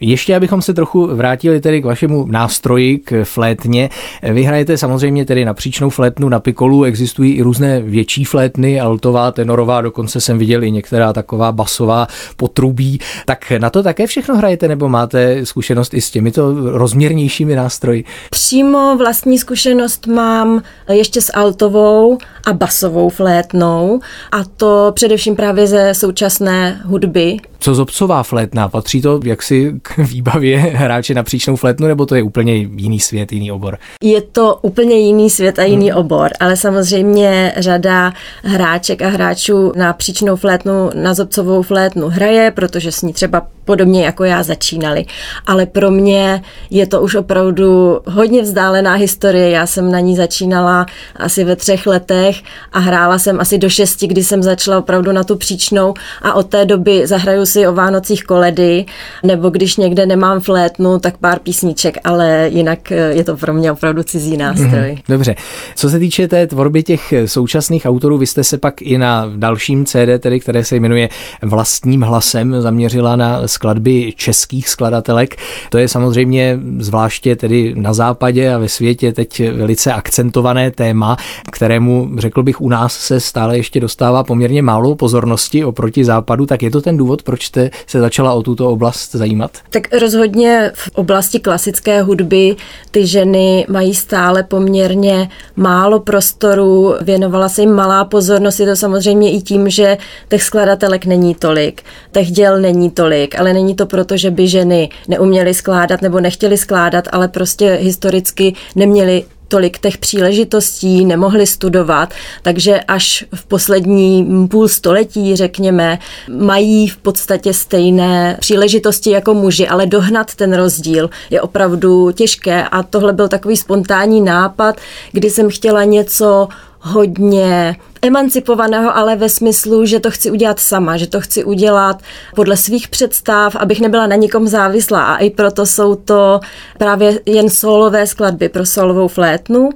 Ještě 0.00 0.36
abychom 0.36 0.62
se 0.62 0.74
trochu 0.74 1.06
vrátili 1.06 1.60
tedy 1.60 1.82
k 1.82 1.84
vašemu 1.84 2.26
nástroji, 2.26 2.98
k 2.98 3.24
flétně. 3.24 3.90
Vy 4.22 4.42
hrajete 4.42 4.78
samozřejmě 4.78 5.24
tedy 5.24 5.44
na 5.44 5.54
příčnou 5.54 5.90
flétnu, 5.90 6.28
na 6.28 6.40
pikolu, 6.40 6.84
existují 6.84 7.32
i 7.32 7.42
různé 7.42 7.80
větší 7.80 8.24
flétny, 8.24 8.80
altová, 8.80 9.32
tenorová, 9.32 9.80
dokonce 9.80 10.20
jsem 10.20 10.38
viděl 10.38 10.64
i 10.64 10.70
některá 10.70 11.12
taková 11.12 11.52
basová 11.52 12.06
potrubí. 12.36 13.00
Tak 13.26 13.52
na 13.58 13.70
to 13.70 13.82
také 13.82 14.06
všechno 14.06 14.36
hrajete, 14.36 14.68
nebo 14.68 14.88
máte 14.88 15.46
zkušenost 15.46 15.94
i 15.94 16.00
s 16.00 16.10
těmito 16.10 16.54
rozměrnějšími 16.78 17.56
nástroji? 17.56 18.04
Přímo 18.30 18.96
vlastní 18.96 19.38
zkušenost 19.38 20.06
mám 20.06 20.62
ještě 20.88 21.20
s 21.20 21.32
altovou 21.34 22.18
a 22.46 22.52
basovou 22.52 23.08
flétnou 23.08 24.00
a 24.32 24.44
to 24.44 24.92
především 24.94 25.36
právě 25.36 25.66
ze 25.66 25.94
současné 25.94 26.80
hudby. 26.84 27.36
Co 27.58 27.74
zobcová 27.74 28.22
flétna? 28.22 28.68
Patří 28.68 29.02
to 29.02 29.20
jaksi 29.24 29.74
k 29.82 29.96
výbavě 29.98 30.58
hráče 30.58 31.14
na 31.14 31.22
příčnou 31.22 31.56
flétnu, 31.56 31.88
nebo 31.88 32.06
to 32.06 32.14
je 32.14 32.22
úplně 32.22 32.56
jiný 32.56 33.00
svět, 33.00 33.32
jiný 33.32 33.52
obor? 33.52 33.78
Je 34.02 34.20
to 34.20 34.58
úplně 34.62 34.96
jiný 34.96 35.30
svět 35.30 35.58
a 35.58 35.64
jiný 35.64 35.90
hmm. 35.90 36.00
obor, 36.00 36.30
ale 36.40 36.56
samozřejmě 36.56 37.52
řada 37.56 38.12
hráček 38.42 39.02
a 39.02 39.08
hráčů 39.08 39.72
na 39.76 39.92
příčnou 39.92 40.36
flétnu, 40.36 40.90
na 40.94 41.14
zobcovou 41.14 41.62
flétnu 41.62 42.08
hraje, 42.08 42.50
protože 42.50 42.92
s 42.92 43.02
ní 43.02 43.12
třeba 43.12 43.46
podobně 43.70 44.04
jako 44.04 44.24
já 44.24 44.42
začínali. 44.42 45.04
Ale 45.46 45.66
pro 45.66 45.90
mě 45.90 46.42
je 46.70 46.86
to 46.86 47.00
už 47.00 47.14
opravdu 47.14 48.00
hodně 48.06 48.42
vzdálená 48.42 48.94
historie. 48.94 49.50
Já 49.50 49.66
jsem 49.66 49.92
na 49.92 50.00
ní 50.00 50.16
začínala 50.16 50.86
asi 51.16 51.44
ve 51.44 51.56
třech 51.56 51.86
letech 51.86 52.36
a 52.72 52.78
hrála 52.78 53.18
jsem 53.18 53.40
asi 53.40 53.58
do 53.58 53.68
šesti, 53.68 54.06
kdy 54.06 54.24
jsem 54.24 54.42
začala 54.42 54.78
opravdu 54.78 55.12
na 55.12 55.24
tu 55.24 55.36
příčnou 55.36 55.94
a 56.22 56.32
od 56.32 56.46
té 56.46 56.64
doby 56.64 57.06
zahraju 57.06 57.46
si 57.46 57.66
o 57.66 57.72
Vánocích 57.72 58.24
koledy, 58.24 58.84
nebo 59.22 59.50
když 59.50 59.76
někde 59.76 60.06
nemám 60.06 60.40
flétnu, 60.40 60.98
tak 60.98 61.18
pár 61.18 61.38
písniček, 61.38 61.98
ale 62.04 62.48
jinak 62.52 62.92
eh, 62.92 62.96
je 62.96 63.24
to 63.24 63.36
pro 63.36 63.54
mě 63.54 63.72
opravdu 63.72 64.02
cizí 64.02 64.36
nástroj. 64.36 64.68
Mm-hmm. 64.70 65.02
Dobře. 65.08 65.34
Co 65.76 65.90
se 65.90 65.98
týče 65.98 66.28
té 66.28 66.46
tvorby 66.46 66.82
těch 66.82 67.14
současných 67.26 67.86
autorů, 67.86 68.18
vy 68.18 68.26
jste 68.26 68.44
se 68.44 68.58
pak 68.58 68.82
i 68.82 68.98
na 68.98 69.30
dalším 69.36 69.86
CD, 69.86 70.18
tedy, 70.18 70.40
které 70.40 70.64
se 70.64 70.76
jmenuje 70.76 71.08
Vlastním 71.42 72.02
hlasem, 72.02 72.62
zaměřila 72.62 73.16
na 73.16 73.48
skladby 73.60 74.12
českých 74.16 74.68
skladatelek. 74.68 75.36
To 75.70 75.78
je 75.78 75.88
samozřejmě 75.88 76.58
zvláště 76.78 77.36
tedy 77.36 77.74
na 77.76 77.92
západě 77.92 78.54
a 78.54 78.58
ve 78.58 78.68
světě 78.68 79.12
teď 79.12 79.42
velice 79.52 79.92
akcentované 79.92 80.70
téma, 80.70 81.16
kterému 81.52 82.10
řekl 82.18 82.42
bych 82.42 82.60
u 82.60 82.68
nás 82.68 82.98
se 82.98 83.20
stále 83.20 83.56
ještě 83.56 83.80
dostává 83.80 84.24
poměrně 84.24 84.62
málo 84.62 84.94
pozornosti 84.94 85.64
oproti 85.64 86.04
západu, 86.04 86.46
tak 86.46 86.62
je 86.62 86.70
to 86.70 86.80
ten 86.80 86.96
důvod, 86.96 87.22
proč 87.22 87.46
jste 87.46 87.70
se 87.86 88.00
začala 88.00 88.32
o 88.32 88.42
tuto 88.42 88.70
oblast 88.70 89.12
zajímat? 89.12 89.50
Tak 89.70 89.94
rozhodně 89.94 90.72
v 90.74 90.90
oblasti 90.94 91.40
klasické 91.40 92.02
hudby 92.02 92.56
ty 92.90 93.06
ženy 93.06 93.66
mají 93.68 93.94
stále 93.94 94.42
poměrně 94.42 95.28
málo 95.56 96.00
prostoru, 96.00 96.94
věnovala 97.00 97.48
se 97.48 97.60
jim 97.60 97.72
malá 97.72 98.04
pozornost, 98.04 98.60
je 98.60 98.66
to 98.66 98.76
samozřejmě 98.76 99.32
i 99.32 99.40
tím, 99.40 99.70
že 99.70 99.98
těch 100.28 100.42
skladatelek 100.42 101.06
není 101.06 101.34
tolik, 101.34 101.82
těch 102.12 102.30
děl 102.30 102.60
není 102.60 102.90
tolik, 102.90 103.38
ale 103.38 103.49
není 103.52 103.74
to 103.74 103.86
proto, 103.86 104.16
že 104.16 104.30
by 104.30 104.48
ženy 104.48 104.88
neuměly 105.08 105.54
skládat 105.54 106.02
nebo 106.02 106.20
nechtěly 106.20 106.56
skládat, 106.56 107.08
ale 107.12 107.28
prostě 107.28 107.78
historicky 107.80 108.54
neměly 108.76 109.24
tolik 109.50 109.78
těch 109.78 109.98
příležitostí, 109.98 111.04
nemohli 111.04 111.46
studovat, 111.46 112.14
takže 112.42 112.80
až 112.80 113.24
v 113.34 113.46
poslední 113.46 114.46
půl 114.48 114.68
století, 114.68 115.36
řekněme, 115.36 115.98
mají 116.28 116.88
v 116.88 116.96
podstatě 116.96 117.54
stejné 117.54 118.36
příležitosti 118.40 119.10
jako 119.10 119.34
muži, 119.34 119.68
ale 119.68 119.86
dohnat 119.86 120.34
ten 120.34 120.52
rozdíl 120.52 121.10
je 121.30 121.40
opravdu 121.40 122.10
těžké. 122.10 122.64
A 122.68 122.82
tohle 122.82 123.12
byl 123.12 123.28
takový 123.28 123.56
spontánní 123.56 124.20
nápad, 124.20 124.76
kdy 125.12 125.30
jsem 125.30 125.50
chtěla 125.50 125.84
něco 125.84 126.48
hodně 126.80 127.76
emancipovaného, 128.02 128.96
ale 128.96 129.16
ve 129.16 129.28
smyslu, 129.28 129.86
že 129.86 130.00
to 130.00 130.10
chci 130.10 130.30
udělat 130.30 130.60
sama, 130.60 130.96
že 130.96 131.06
to 131.06 131.20
chci 131.20 131.44
udělat 131.44 132.02
podle 132.34 132.56
svých 132.56 132.88
představ, 132.88 133.56
abych 133.56 133.80
nebyla 133.80 134.06
na 134.06 134.16
nikom 134.16 134.48
závislá. 134.48 135.14
A 135.14 135.16
i 135.16 135.30
proto 135.30 135.66
jsou 135.66 135.94
to 135.94 136.40
právě 136.78 137.20
jen 137.26 137.50
solové 137.50 138.06
skladby 138.06 138.48
pro 138.48 138.66
solovou 138.66 139.08
flétnu. 139.08 139.70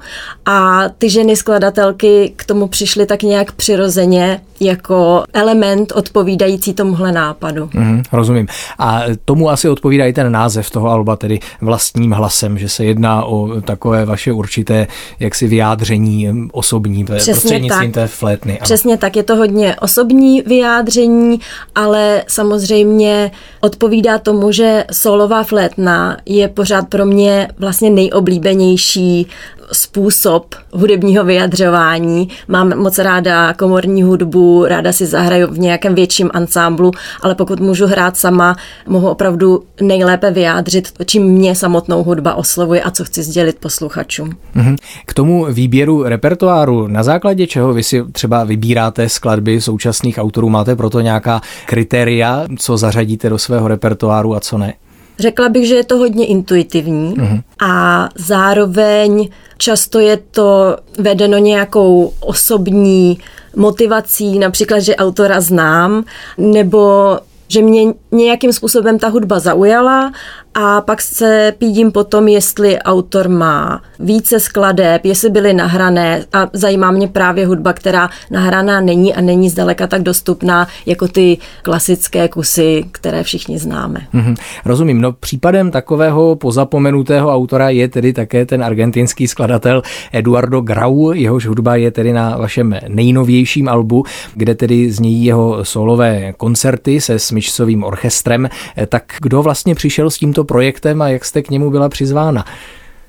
A 0.47 0.89
ty 0.99 1.11
ženy 1.11 1.37
skladatelky 1.37 2.33
k 2.37 2.45
tomu 2.45 2.69
přišly 2.69 3.07
tak 3.07 3.23
nějak 3.23 3.53
přirozeně 3.53 4.41
jako 4.61 5.25
element 5.33 5.93
odpovídající 5.93 6.75
tomuhle 6.75 7.13
nápadu. 7.13 7.71
Mm, 7.75 8.03
rozumím. 8.13 8.47
A 8.79 9.03
tomu 9.25 9.51
asi 9.51 9.69
odpovídá 9.69 10.05
i 10.05 10.13
ten 10.13 10.33
název 10.33 10.71
toho 10.71 10.89
alba, 10.89 11.17
tedy 11.17 11.41
vlastním 11.61 12.13
hlasem, 12.13 12.59
že 12.59 12.69
se 12.69 12.85
jedná 12.85 13.25
o 13.25 13.61
takové 13.61 14.05
vaše 14.05 14.33
určité 14.33 14.87
jaksi 15.21 15.49
vyjádření 15.49 16.49
osobní 16.53 17.05
Přesně 17.05 17.33
prostřednictvím 17.33 17.93
tak. 17.93 18.03
té 18.03 18.07
flétny. 18.09 18.53
Ano. 18.53 18.61
Přesně 18.63 18.97
tak, 18.97 19.17
je 19.17 19.23
to 19.23 19.37
hodně 19.37 19.77
osobní 19.81 20.43
vyjádření, 20.43 21.41
ale 21.75 22.25
samozřejmě 22.29 23.31
odpovídá 23.61 24.19
tomu, 24.19 24.53
že 24.53 24.85
solová 24.93 25.43
flétna 25.43 26.17
je 26.27 26.49
pořád 26.49 26.89
pro 26.89 27.07
mě 27.07 27.49
vlastně 27.59 27.91
nejoblíbenější 27.91 29.27
způsob 29.75 30.55
hudebního 30.73 31.25
vyjadřování. 31.25 32.29
Mám 32.49 32.79
moc 32.79 32.99
ráda 32.99 33.53
komorní 33.53 34.03
hudbu, 34.03 34.65
ráda 34.67 34.93
si 34.93 35.07
zahraju 35.07 35.47
v 35.47 35.59
nějakém 35.59 35.95
větším 35.95 36.31
ansámblu, 36.35 36.91
ale 37.23 37.35
pokud 37.35 37.61
můžu 37.61 37.87
hrát 37.87 38.17
sama, 38.17 38.57
mohu 38.87 39.09
opravdu 39.09 39.63
nejlépe 39.81 40.31
vyjádřit, 40.31 40.93
čím 41.07 41.23
mě 41.23 41.55
samotnou 41.55 42.03
hudba 42.03 42.35
oslovuje 42.35 42.83
a 42.83 42.91
co 42.91 43.05
chci 43.05 43.23
sdělit 43.23 43.59
posluchačům. 43.61 44.31
Mhm. 44.55 44.77
K 45.07 45.15
tomu 45.15 45.47
výběru 45.53 46.03
repertoáru, 46.03 46.87
na 46.87 47.03
základě 47.03 47.47
čeho 47.47 47.73
vy 47.73 47.83
si 47.83 48.05
třeba 48.13 48.45
vybíráte 48.45 49.09
skladby 49.09 49.61
současných 49.61 50.19
autorů, 50.19 50.49
máte 50.49 50.77
proto 50.77 51.01
nějaká 51.01 51.41
kritéria, 51.67 52.47
co 52.59 52.77
zařadíte 52.77 53.31
do 53.31 53.39
svého 53.39 53.69
repertoáru 53.69 54.35
a 54.35 54.41
co 54.41 54.59
ne? 54.59 54.75
Řekla 55.19 55.49
bych, 55.49 55.69
že 55.69 55.75
je 55.75 55.85
to 55.85 55.97
hodně 55.97 56.27
intuitivní 56.27 57.15
Mhm. 57.17 57.41
a 57.63 58.09
zároveň 58.15 59.29
často 59.59 59.99
je 59.99 60.17
to 60.31 60.77
vedeno 60.99 61.39
nějakou 61.39 62.13
osobní 62.21 63.19
motivací, 63.57 64.39
například, 64.39 64.79
že 64.79 64.97
autora 64.97 65.41
znám, 65.41 66.05
nebo 66.39 67.19
že 67.49 67.63
mě 67.63 67.95
nějakým 68.13 68.53
způsobem 68.53 68.99
ta 68.99 69.09
hudba 69.09 69.39
zaujala 69.39 70.13
a 70.55 70.81
pak 70.81 71.03
se 71.03 71.55
pídím 71.59 71.93
potom, 71.93 72.29
jestli 72.29 72.79
autor 72.79 73.29
má 73.29 73.83
více 73.99 74.41
skladeb, 74.41 75.05
jestli 75.05 75.31
byly 75.31 75.53
nahrané 75.53 76.25
a 76.33 76.49
zajímá 76.53 76.91
mě 76.91 77.09
právě 77.09 77.47
hudba, 77.47 77.73
která 77.73 78.11
nahraná 78.31 78.81
není 78.81 79.15
a 79.15 79.21
není 79.21 79.51
zdaleka 79.51 79.87
tak 79.87 80.03
dostupná 80.03 80.69
jako 80.87 81.09
ty 81.09 81.39
klasické 81.63 82.29
kusy, 82.29 82.85
které 82.93 83.23
všichni 83.23 83.59
známe. 83.59 84.01
Mhm, 84.13 84.35
rozumím. 84.65 85.01
No 85.01 85.13
případem 85.13 85.71
takového 85.71 86.37
pozapomenutého 86.37 87.35
autora 87.35 87.71
je 87.71 87.89
tedy 87.89 88.13
také 88.13 88.47
ten 88.47 88.65
argentinský 88.65 89.27
skladatel 89.27 89.83
Eduardo 90.13 90.61
Grau, 90.61 91.13
jehož 91.13 91.47
hudba 91.47 91.77
je 91.77 91.91
tedy 91.91 92.13
na 92.13 92.37
vašem 92.37 92.77
nejnovějším 92.89 93.69
albu, 93.69 94.05
kde 94.35 94.55
tedy 94.55 94.93
znějí 94.93 95.25
jeho 95.25 95.65
solové 95.65 96.33
koncerty 96.37 97.01
se 97.01 97.19
smyčcovým 97.19 97.85
orchestrem. 97.85 98.49
Tak 98.89 99.05
kdo 99.21 99.43
vlastně 99.43 99.75
přišel 99.75 100.11
s 100.11 100.19
tímto 100.19 100.44
projektem 100.45 101.03
a 101.03 101.09
jak 101.09 101.25
jste 101.25 101.43
k 101.43 101.51
němu 101.51 101.71
byla 101.71 101.89
přizvána? 101.89 102.45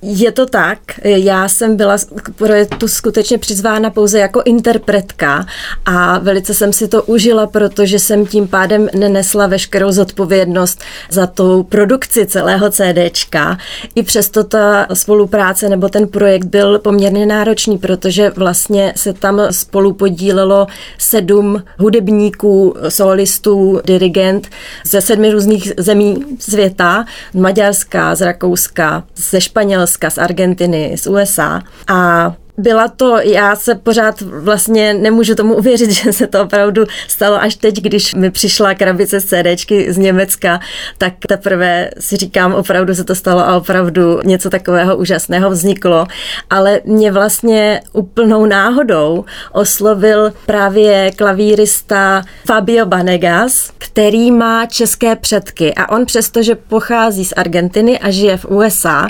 Je 0.07 0.31
to 0.31 0.45
tak. 0.45 0.79
Já 1.03 1.50
jsem 1.50 1.77
byla 1.77 1.97
k 2.15 2.29
projektu 2.29 2.88
skutečně 2.88 3.38
přizvána 3.38 3.89
pouze 3.89 4.19
jako 4.19 4.41
interpretka 4.45 5.45
a 5.85 6.19
velice 6.19 6.53
jsem 6.53 6.74
si 6.74 6.88
to 6.88 7.03
užila, 7.03 7.47
protože 7.47 8.00
jsem 8.00 8.25
tím 8.25 8.47
pádem 8.47 8.89
nenesla 8.95 9.47
veškerou 9.47 9.91
zodpovědnost 9.91 10.81
za 11.09 11.27
tu 11.27 11.63
produkci 11.63 12.25
celého 12.25 12.69
CDčka. 12.69 13.57
I 13.95 14.03
přesto 14.03 14.43
ta 14.43 14.88
spolupráce 14.93 15.69
nebo 15.69 15.89
ten 15.89 16.07
projekt 16.07 16.45
byl 16.45 16.79
poměrně 16.79 17.25
náročný, 17.25 17.77
protože 17.77 18.29
vlastně 18.29 18.93
se 18.95 19.13
tam 19.13 19.41
spolu 19.51 19.93
podílelo 19.93 20.67
sedm 20.97 21.63
hudebníků, 21.77 22.75
solistů, 22.89 23.81
dirigent 23.85 24.50
ze 24.85 25.01
sedmi 25.01 25.31
různých 25.31 25.74
zemí 25.77 26.25
světa, 26.39 27.05
z 27.33 27.35
Maďarska, 27.35 28.15
z 28.15 28.21
Rakouska, 28.21 29.03
ze 29.15 29.41
Španělska, 29.41 29.94
z 30.09 30.19
Argentiny, 30.19 30.97
z 30.97 31.07
USA. 31.07 31.61
A 31.87 32.31
byla 32.57 32.88
to, 32.88 33.17
já 33.24 33.55
se 33.55 33.75
pořád 33.75 34.21
vlastně 34.21 34.93
nemůžu 34.93 35.35
tomu 35.35 35.55
uvěřit, 35.55 35.91
že 35.91 36.13
se 36.13 36.27
to 36.27 36.41
opravdu 36.41 36.83
stalo 37.07 37.41
až 37.41 37.55
teď, 37.55 37.81
když 37.81 38.15
mi 38.15 38.31
přišla 38.31 38.74
krabice 38.74 39.19
z 39.19 39.25
CDčky 39.25 39.93
z 39.93 39.97
Německa, 39.97 40.59
tak 40.97 41.13
teprve 41.27 41.89
si 42.00 42.17
říkám, 42.17 42.53
opravdu 42.53 42.95
se 42.95 43.03
to 43.03 43.15
stalo 43.15 43.41
a 43.41 43.55
opravdu 43.55 44.19
něco 44.24 44.50
takového 44.50 44.97
úžasného 44.97 45.50
vzniklo. 45.50 46.07
Ale 46.50 46.81
mě 46.85 47.12
vlastně 47.12 47.81
úplnou 47.93 48.45
náhodou 48.45 49.25
oslovil 49.51 50.33
právě 50.45 51.12
klavírista 51.12 52.24
Fabio 52.45 52.85
Banegas, 52.85 53.71
který 53.77 54.31
má 54.31 54.65
české 54.65 55.15
předky 55.15 55.74
a 55.74 55.91
on 55.91 56.05
přestože 56.05 56.55
pochází 56.55 57.25
z 57.25 57.33
Argentiny 57.38 58.00
a 58.00 58.12
žije 58.12 58.38
v 58.38 58.45
USA, 58.45 59.07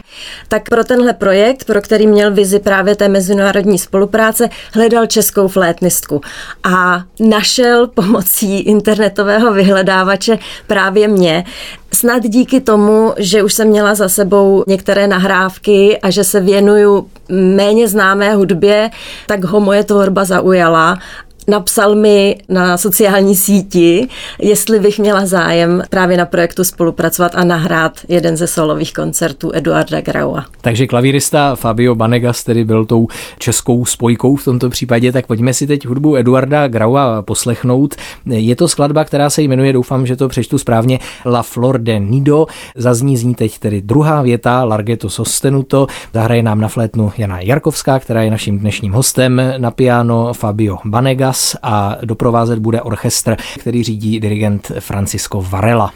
tak 0.48 0.70
pro 0.70 0.84
tenhle 0.84 1.14
projekt, 1.14 1.64
pro 1.64 1.82
který 1.82 2.08
měl 2.08 2.32
vizi 2.32 2.60
právě 2.60 2.96
té 2.96 3.08
mezinárodní 3.36 3.77
spolupráce, 3.77 4.50
hledal 4.74 5.06
českou 5.06 5.48
flétnistku 5.48 6.22
a 6.63 7.04
našel 7.20 7.88
pomocí 7.88 8.60
internetového 8.60 9.54
vyhledávače 9.54 10.39
právě 10.68 11.08
mě. 11.08 11.46
Snad 11.94 12.24
díky 12.24 12.62
tomu, 12.62 13.13
že 13.18 13.44
už 13.44 13.54
jsem 13.54 13.68
měla 13.68 13.96
za 13.96 14.10
sebou 14.10 14.63
některé 14.68 15.08
nahrávky 15.08 16.00
a 16.00 16.10
že 16.10 16.24
se 16.24 16.39
věnuju 16.39 17.08
méně 17.30 17.88
známé 17.88 18.36
hudbě, 18.36 18.89
tak 19.27 19.44
ho 19.44 19.60
moje 19.60 19.84
tvorba 19.84 20.25
zaujala 20.25 21.00
napsal 21.48 21.96
mi 21.96 22.38
na 22.50 22.78
sociální 22.78 23.36
síti, 23.36 24.08
jestli 24.40 24.80
bych 24.80 25.00
měla 25.00 25.25
zájem 25.25 25.84
právě 25.90 26.18
na 26.18 26.25
projektu 26.25 26.64
spolupracovat 26.64 27.32
a 27.36 27.44
nahrát 27.44 28.00
jeden 28.08 28.38
ze 28.38 28.48
solových 28.48 28.94
koncertů 28.94 29.52
Eduarda 29.54 30.02
Graua. 30.02 30.46
Takže 30.62 30.88
klavírista 30.88 31.56
Fabio 31.56 31.96
Banegas 31.96 32.44
tedy 32.44 32.64
byl 32.64 32.86
tou 32.86 33.08
českou 33.40 33.86
spojkou 33.86 34.36
v 34.36 34.46
tomto 34.46 34.70
případě, 34.70 35.12
tak 35.12 35.28
pojďme 35.28 35.54
si 35.54 35.68
teď 35.68 35.86
hudbu 35.86 36.16
Eduarda 36.16 36.68
Graua 36.68 37.22
poslechnout. 37.22 37.96
Je 38.25 38.56
to 38.56 38.68
skladba, 38.68 39.04
která 39.04 39.30
se 39.30 39.42
jmenuje, 39.42 39.74
doufám, 39.74 40.06
že 40.06 40.16
to 40.16 40.28
přečtu 40.28 40.58
správně, 40.58 41.00
La 41.25 41.44
Flor 41.44 41.80
de 41.80 42.00
Nido. 42.00 42.46
Zazní 42.75 43.18
z 43.18 43.24
ní 43.24 43.36
teď 43.36 43.60
tedy 43.60 43.82
druhá 43.82 44.22
věta, 44.22 44.64
Larghetto 44.64 45.10
sostenuto. 45.10 45.88
Zahraje 46.14 46.44
nám 46.44 46.62
na 46.62 46.68
flétnu 46.68 47.12
Jana 47.18 47.40
Jarkovská, 47.40 48.00
která 48.00 48.22
je 48.22 48.32
naším 48.32 48.60
dnešním 48.60 48.94
hostem, 48.94 49.42
na 49.58 49.72
piano 49.72 50.34
Fabio 50.34 50.78
Banegas 50.86 51.35
a 51.63 51.98
doprovázet 52.06 52.60
bude 52.60 52.82
orchestr, 52.82 53.36
který 53.60 53.84
řídí 53.84 54.20
dirigent 54.20 54.72
Francisco 54.80 55.46
Varela. 55.50 55.92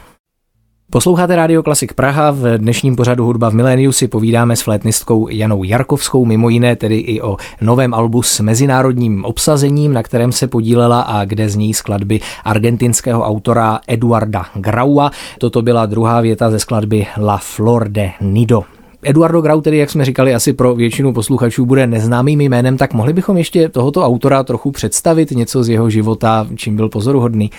Posloucháte 0.91 1.35
Radio 1.35 1.63
Klasik 1.63 1.93
Praha. 1.93 2.31
V 2.31 2.57
dnešním 2.57 2.95
pořadu 2.95 3.25
Hudba 3.25 3.49
v 3.49 3.53
miléniu 3.53 3.91
si 3.91 4.07
povídáme 4.07 4.55
s 4.55 4.61
flétnistkou 4.61 5.27
Janou 5.29 5.63
Jarkovskou, 5.63 6.25
mimo 6.25 6.49
jiné 6.49 6.75
tedy 6.75 6.97
i 6.97 7.21
o 7.21 7.37
novém 7.61 7.93
albu 7.93 8.21
s 8.21 8.39
mezinárodním 8.39 9.25
obsazením, 9.25 9.93
na 9.93 10.03
kterém 10.03 10.31
se 10.31 10.47
podílela 10.47 11.01
a 11.01 11.25
kde 11.25 11.49
zní 11.49 11.73
skladby 11.73 12.19
argentinského 12.43 13.23
autora 13.23 13.79
Eduarda 13.87 14.45
Graua. 14.53 15.11
Toto 15.37 15.61
byla 15.61 15.85
druhá 15.85 16.21
věta 16.21 16.51
ze 16.51 16.59
skladby 16.59 17.07
La 17.17 17.37
Flor 17.37 17.89
de 17.89 18.11
Nido. 18.21 18.78
Eduardo 19.03 19.41
Grau, 19.41 19.61
tedy 19.61 19.77
jak 19.77 19.89
jsme 19.89 20.05
říkali, 20.05 20.35
asi 20.35 20.53
pro 20.53 20.75
většinu 20.75 21.13
posluchačů 21.13 21.65
bude 21.65 21.87
neznámým 21.87 22.41
jménem, 22.41 22.77
tak 22.77 22.93
mohli 22.93 23.13
bychom 23.13 23.37
ještě 23.37 23.69
tohoto 23.69 24.05
autora 24.05 24.43
trochu 24.43 24.71
představit 24.71 25.31
něco 25.31 25.63
z 25.63 25.69
jeho 25.69 25.89
života, 25.89 26.47
čím 26.55 26.75
byl 26.75 26.89
pozoruhodný. 26.89 27.51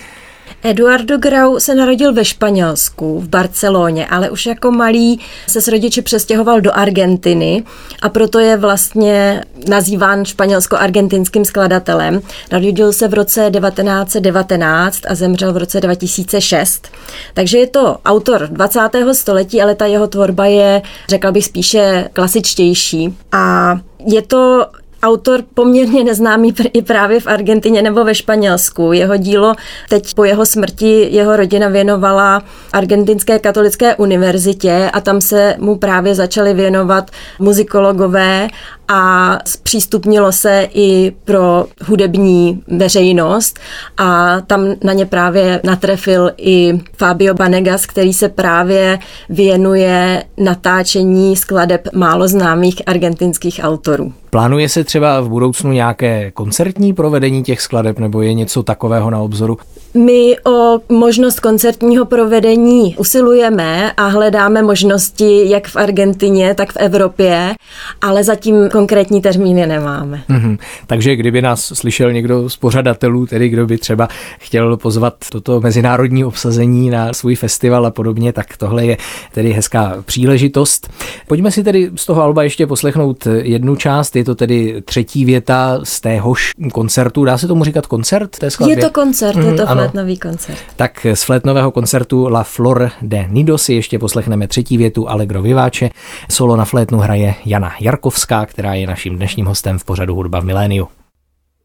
Eduardo 0.63 1.17
Grau 1.17 1.59
se 1.59 1.75
narodil 1.75 2.13
ve 2.13 2.25
Španělsku, 2.25 3.19
v 3.19 3.27
Barceloně, 3.27 4.07
ale 4.07 4.29
už 4.29 4.45
jako 4.45 4.71
malý 4.71 5.19
se 5.47 5.61
s 5.61 5.67
rodiči 5.67 6.01
přestěhoval 6.01 6.61
do 6.61 6.77
Argentiny 6.77 7.63
a 8.01 8.09
proto 8.09 8.39
je 8.39 8.57
vlastně 8.57 9.43
nazýván 9.67 10.25
španělsko-argentinským 10.25 11.45
skladatelem. 11.45 12.21
Narodil 12.51 12.93
se 12.93 13.07
v 13.07 13.13
roce 13.13 13.51
1919 13.59 14.99
a 15.07 15.15
zemřel 15.15 15.53
v 15.53 15.57
roce 15.57 15.81
2006. 15.81 16.87
Takže 17.33 17.57
je 17.57 17.67
to 17.67 17.97
autor 18.05 18.47
20. 18.47 18.79
století, 19.11 19.61
ale 19.61 19.75
ta 19.75 19.85
jeho 19.85 20.07
tvorba 20.07 20.45
je, 20.45 20.81
řekla 21.09 21.31
bych, 21.31 21.45
spíše 21.45 22.09
klasičtější. 22.13 23.17
A 23.31 23.75
je 24.05 24.21
to 24.21 24.65
autor 25.03 25.43
poměrně 25.53 26.03
neznámý 26.03 26.53
i 26.73 26.81
právě 26.81 27.19
v 27.19 27.27
Argentině 27.27 27.81
nebo 27.81 28.03
ve 28.03 28.15
Španělsku. 28.15 28.93
Jeho 28.93 29.17
dílo 29.17 29.53
teď 29.89 30.13
po 30.13 30.23
jeho 30.23 30.45
smrti 30.45 31.07
jeho 31.11 31.35
rodina 31.35 31.67
věnovala 31.67 32.43
Argentinské 32.73 33.39
katolické 33.39 33.95
univerzitě 33.95 34.89
a 34.93 35.01
tam 35.01 35.21
se 35.21 35.55
mu 35.59 35.75
právě 35.75 36.15
začali 36.15 36.53
věnovat 36.53 37.11
muzikologové 37.39 38.47
a 38.91 39.37
zpřístupnilo 39.45 40.31
se 40.31 40.67
i 40.73 41.11
pro 41.25 41.65
hudební 41.85 42.63
veřejnost 42.67 43.59
a 43.97 44.41
tam 44.41 44.65
na 44.83 44.93
ně 44.93 45.05
právě 45.05 45.61
natrefil 45.63 46.31
i 46.37 46.79
Fabio 46.97 47.33
Banegas, 47.33 47.85
který 47.85 48.13
se 48.13 48.29
právě 48.29 48.99
věnuje 49.29 50.23
natáčení 50.37 51.35
skladeb 51.35 51.87
málo 51.93 52.27
známých 52.27 52.81
argentinských 52.85 53.59
autorů. 53.63 54.13
Plánuje 54.29 54.69
se 54.69 54.83
třeba 54.83 55.21
v 55.21 55.29
budoucnu 55.29 55.71
nějaké 55.71 56.31
koncertní 56.31 56.93
provedení 56.93 57.43
těch 57.43 57.61
skladeb 57.61 57.99
nebo 57.99 58.21
je 58.21 58.33
něco 58.33 58.63
takového 58.63 59.09
na 59.09 59.19
obzoru? 59.19 59.57
My 59.93 60.37
o 60.45 60.79
možnost 60.89 61.39
koncertního 61.39 62.05
provedení 62.05 62.95
usilujeme 62.97 63.91
a 63.91 64.07
hledáme 64.07 64.61
možnosti 64.61 65.49
jak 65.49 65.67
v 65.67 65.75
Argentině, 65.75 66.53
tak 66.53 66.71
v 66.71 66.77
Evropě, 66.77 67.53
ale 68.01 68.23
zatím 68.23 68.69
konkrétní 68.69 69.21
termíny 69.21 69.67
nemáme. 69.67 70.23
Mm-hmm. 70.29 70.57
Takže 70.87 71.15
kdyby 71.15 71.41
nás 71.41 71.65
slyšel 71.65 72.13
někdo 72.13 72.49
z 72.49 72.57
pořadatelů, 72.57 73.25
tedy 73.25 73.49
kdo 73.49 73.67
by 73.67 73.77
třeba 73.77 74.07
chtěl 74.39 74.77
pozvat 74.77 75.13
toto 75.31 75.61
mezinárodní 75.61 76.25
obsazení 76.25 76.89
na 76.89 77.13
svůj 77.13 77.35
festival 77.35 77.85
a 77.85 77.91
podobně, 77.91 78.33
tak 78.33 78.57
tohle 78.57 78.85
je 78.85 78.97
tedy 79.33 79.53
hezká 79.53 79.95
příležitost. 80.05 80.89
Pojďme 81.27 81.51
si 81.51 81.63
tedy 81.63 81.91
z 81.95 82.05
toho 82.05 82.21
alba 82.21 82.43
ještě 82.43 82.67
poslechnout 82.67 83.27
jednu 83.41 83.75
část, 83.75 84.15
je 84.15 84.23
to 84.23 84.35
tedy 84.35 84.81
třetí 84.85 85.25
věta 85.25 85.79
z 85.83 86.01
téhož 86.01 86.51
koncertu. 86.73 87.25
Dá 87.25 87.37
se 87.37 87.47
tomu 87.47 87.63
říkat 87.63 87.87
koncert 87.87 88.39
té 88.39 88.51
skladbě? 88.51 88.77
Je 88.77 88.81
to 88.81 88.89
koncert, 88.89 89.35
mm, 89.35 89.49
je 89.49 89.53
to 89.53 89.67
flétnový 89.81 90.17
koncert. 90.17 90.57
Tak 90.75 91.05
z 91.13 91.23
flétnového 91.23 91.71
koncertu 91.71 92.27
La 92.29 92.43
Flor 92.43 92.91
de 93.01 93.25
Nido 93.29 93.57
si 93.57 93.73
ještě 93.73 93.99
poslechneme 93.99 94.47
třetí 94.47 94.77
větu 94.77 95.09
Allegro 95.09 95.41
Viváče. 95.41 95.89
Solo 96.29 96.55
na 96.55 96.65
flétnu 96.65 96.99
hraje 96.99 97.35
Jana 97.45 97.71
Jarkovská, 97.79 98.45
která 98.45 98.73
je 98.73 98.87
naším 98.87 99.15
dnešním 99.15 99.45
hostem 99.45 99.79
v 99.79 99.83
pořadu 99.83 100.15
Hudba 100.15 100.39
v 100.39 100.45
miléniu. 100.45 100.87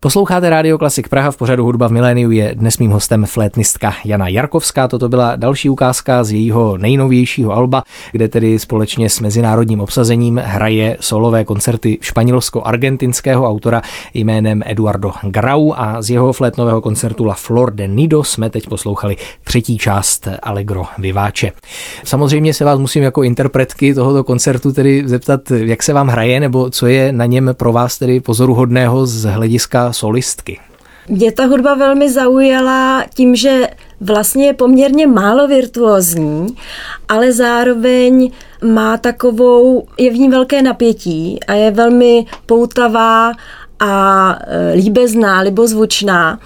Posloucháte 0.00 0.50
Rádio 0.50 0.78
Klasik 0.78 1.08
Praha 1.08 1.30
v 1.30 1.36
pořadu 1.36 1.64
Hudba 1.64 1.88
v 1.88 1.92
miléniu 1.92 2.30
je 2.30 2.54
dnes 2.54 2.78
mým 2.78 2.90
hostem 2.90 3.26
flétnistka 3.26 3.94
Jana 4.04 4.28
Jarkovská. 4.28 4.88
Toto 4.88 5.08
byla 5.08 5.36
další 5.36 5.70
ukázka 5.70 6.24
z 6.24 6.32
jejího 6.32 6.78
nejnovějšího 6.78 7.52
alba, 7.52 7.82
kde 8.12 8.28
tedy 8.28 8.58
společně 8.58 9.10
s 9.10 9.20
mezinárodním 9.20 9.80
obsazením 9.80 10.40
hraje 10.44 10.96
solové 11.00 11.44
koncerty 11.44 11.98
španělsko-argentinského 12.00 13.48
autora 13.48 13.82
jménem 14.14 14.62
Eduardo 14.66 15.12
Grau 15.22 15.72
a 15.76 16.02
z 16.02 16.10
jeho 16.10 16.32
flétnového 16.32 16.80
koncertu 16.80 17.24
La 17.24 17.34
Flor 17.34 17.74
de 17.74 17.88
Nido 17.88 18.24
jsme 18.24 18.50
teď 18.50 18.68
poslouchali 18.68 19.16
třetí 19.44 19.78
část 19.78 20.28
Allegro 20.42 20.84
Viváče. 20.98 21.52
Samozřejmě 22.04 22.54
se 22.54 22.64
vás 22.64 22.78
musím 22.78 23.02
jako 23.02 23.22
interpretky 23.22 23.94
tohoto 23.94 24.24
koncertu 24.24 24.72
tedy 24.72 25.02
zeptat, 25.06 25.50
jak 25.50 25.82
se 25.82 25.92
vám 25.92 26.08
hraje 26.08 26.40
nebo 26.40 26.70
co 26.70 26.86
je 26.86 27.12
na 27.12 27.26
něm 27.26 27.50
pro 27.52 27.72
vás 27.72 27.98
tedy 27.98 28.20
pozoruhodného 28.20 29.06
z 29.06 29.24
hlediska 29.24 29.92
solistky? 29.96 30.60
Mě 31.08 31.32
ta 31.32 31.44
hudba 31.46 31.74
velmi 31.74 32.10
zaujala 32.10 33.04
tím, 33.14 33.36
že 33.36 33.68
vlastně 34.00 34.46
je 34.46 34.52
poměrně 34.52 35.06
málo 35.06 35.48
virtuózní, 35.48 36.56
ale 37.08 37.32
zároveň 37.32 38.30
má 38.64 38.96
takovou, 38.96 39.86
je 39.98 40.10
v 40.10 40.14
ní 40.14 40.28
velké 40.28 40.62
napětí 40.62 41.40
a 41.48 41.52
je 41.52 41.70
velmi 41.70 42.26
poutavá 42.46 43.32
a 43.80 44.32
e, 44.40 44.72
líbezná, 44.74 45.40
libozvučná. 45.40 46.38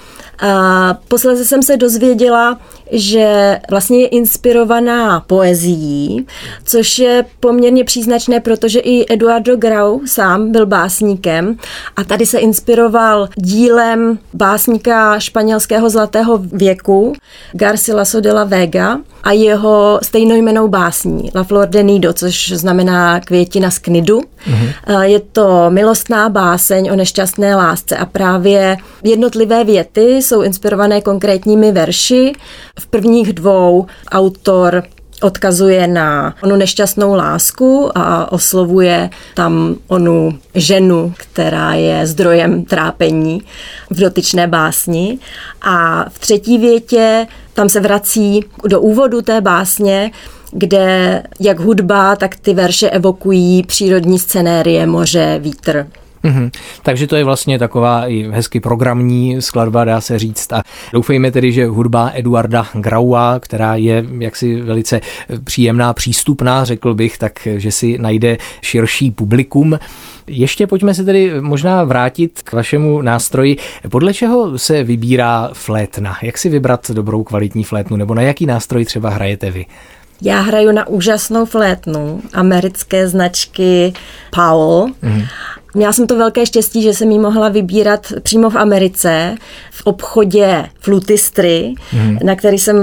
Posledně 1.09 1.45
jsem 1.45 1.63
se 1.63 1.77
dozvěděla, 1.77 2.59
že 2.93 3.59
vlastně 3.71 4.01
je 4.01 4.07
inspirovaná 4.07 5.21
poezí, 5.21 6.27
což 6.65 6.99
je 6.99 7.25
poměrně 7.41 7.85
příznačné, 7.85 8.41
protože 8.41 8.81
i 8.81 9.13
Eduardo 9.13 9.57
Grau 9.57 10.01
sám 10.07 10.53
byl 10.53 10.67
básníkem 10.67 11.57
a 11.97 12.05
tady 12.05 12.27
se 12.27 12.39
inspiroval 12.39 13.29
dílem 13.37 14.19
básníka 14.35 15.19
španělského 15.19 15.91
zlatého 15.91 16.39
věku 16.39 17.13
Garcilaso 17.53 18.21
de 18.21 18.33
la 18.33 18.45
Vega 18.45 18.99
a 19.23 19.33
jeho 19.33 20.01
stejnojmenou 20.03 20.69
básní 20.69 21.31
La 21.35 21.45
Flor 21.45 21.69
de 21.69 21.83
Nido, 21.83 22.13
což 22.13 22.53
znamená 22.53 23.21
květina 23.21 23.71
z 23.71 23.79
knidu. 23.79 24.21
Mm-hmm. 24.21 25.01
Je 25.03 25.21
to 25.21 25.71
milostná 25.71 26.29
báseň 26.29 26.91
o 26.93 26.97
nešťastné 26.97 27.57
lásce 27.57 27.97
a 27.97 28.07
právě 28.07 28.77
jednotlivé 29.05 29.65
věty 29.65 30.03
jsou 30.03 30.43
inspirované 30.43 31.01
konkrétními 31.01 31.73
verši. 31.73 32.33
V 32.81 32.87
prvních 32.87 33.33
dvou 33.33 33.87
autor 34.11 34.83
odkazuje 35.23 35.87
na 35.87 36.35
onu 36.43 36.57
nešťastnou 36.57 37.15
lásku 37.15 37.91
a 37.95 38.33
oslovuje 38.33 39.11
tam 39.35 39.77
onu 39.89 40.39
ženu, 40.55 41.15
která 41.17 41.75
je 41.75 42.07
zdrojem 42.07 42.65
trápení 42.65 43.43
v 43.91 44.01
dotyčné 44.01 44.47
básni. 44.47 45.19
A 45.63 46.05
v 46.09 46.19
třetí 46.19 46.59
větě 46.59 47.27
tam 47.55 47.69
se 47.69 47.81
vrací 47.81 48.45
do 48.67 48.81
úvodu 48.81 49.23
té 49.23 49.41
básně, 49.41 50.11
kde 50.53 51.23
jak 51.41 51.61
hudba, 51.61 52.17
tak 52.17 52.37
ty 52.37 52.55
verše 52.55 52.91
evokují 52.91 53.63
přírodní 53.63 54.19
scenérie, 54.19 54.87
moře, 54.87 55.39
vítr, 55.43 55.87
Mm-hmm. 56.25 56.51
Takže 56.83 57.07
to 57.07 57.17
je 57.17 57.25
vlastně 57.25 57.59
taková 57.59 58.07
i 58.07 58.31
hezky 58.31 58.61
programní 58.61 59.43
skladba, 59.43 59.85
dá 59.85 60.01
se 60.01 60.19
říct. 60.19 60.53
A 60.53 60.63
doufejme 60.93 61.31
tedy, 61.31 61.53
že 61.53 61.67
hudba 61.67 62.11
Eduarda 62.15 62.67
Graua, 62.75 63.39
která 63.41 63.75
je 63.75 64.05
jaksi 64.19 64.61
velice 64.61 65.01
příjemná, 65.45 65.93
přístupná, 65.93 66.65
řekl 66.65 66.95
bych, 66.95 67.19
tak 67.19 67.49
že 67.57 67.73
si 67.73 67.99
najde 67.99 68.37
širší 68.63 69.11
publikum. 69.11 69.79
Ještě 70.27 70.67
pojďme 70.67 70.95
se 70.95 71.05
tedy 71.05 71.33
možná 71.41 71.85
vrátit 71.85 72.43
k 72.43 72.53
vašemu 72.53 73.03
nástroji. 73.03 73.57
Podle 73.91 74.15
čeho 74.15 74.59
se 74.59 74.85
vybírá 74.85 75.51
flétna? 75.53 76.17
Jak 76.23 76.39
si 76.39 76.49
vybrat 76.49 76.91
dobrou 76.91 77.25
kvalitní 77.25 77.65
flétnu? 77.65 77.97
Nebo 77.97 78.15
na 78.15 78.23
jaký 78.23 78.47
nástroj 78.47 78.85
třeba 78.85 79.11
hrajete 79.11 79.51
vy? 79.51 79.67
Já 80.23 80.41
hraju 80.41 80.73
na 80.73 80.89
úžasnou 80.89 81.47
flétnu 81.47 82.21
americké 82.33 83.09
značky 83.09 83.93
Powell. 84.31 84.87
Mm-hmm. 85.03 85.27
Měla 85.75 85.93
jsem 85.93 86.07
to 86.07 86.17
velké 86.17 86.47
štěstí, 86.47 86.83
že 86.83 86.95
jsem 86.95 87.11
ji 87.11 87.19
mohla 87.19 87.49
vybírat 87.49 88.13
přímo 88.23 88.51
v 88.51 88.57
Americe, 88.57 89.35
v 89.71 89.83
obchodě 89.85 90.67
flutistry, 90.81 91.75
mm. 91.93 92.19
na 92.23 92.37
který 92.37 92.59
jsem 92.59 92.77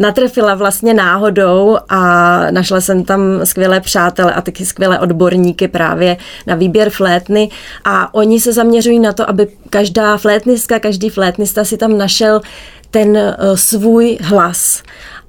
natrefila 0.00 0.54
vlastně 0.54 0.94
náhodou 0.94 1.78
a 1.88 2.40
našla 2.50 2.80
jsem 2.80 3.04
tam 3.04 3.20
skvělé 3.44 3.80
přátele 3.80 4.32
a 4.32 4.40
taky 4.40 4.66
skvělé 4.66 4.98
odborníky 4.98 5.68
právě 5.68 6.16
na 6.46 6.54
výběr 6.54 6.90
flétny 6.90 7.48
a 7.84 8.14
oni 8.14 8.40
se 8.40 8.52
zaměřují 8.52 8.98
na 8.98 9.12
to, 9.12 9.30
aby 9.30 9.48
každá 9.70 10.16
flétnistka, 10.16 10.78
každý 10.78 11.08
flétnista 11.08 11.64
si 11.64 11.76
tam 11.76 11.98
našel 11.98 12.40
ten 12.90 13.16
uh, 13.16 13.56
svůj 13.56 14.18
hlas. 14.22 14.82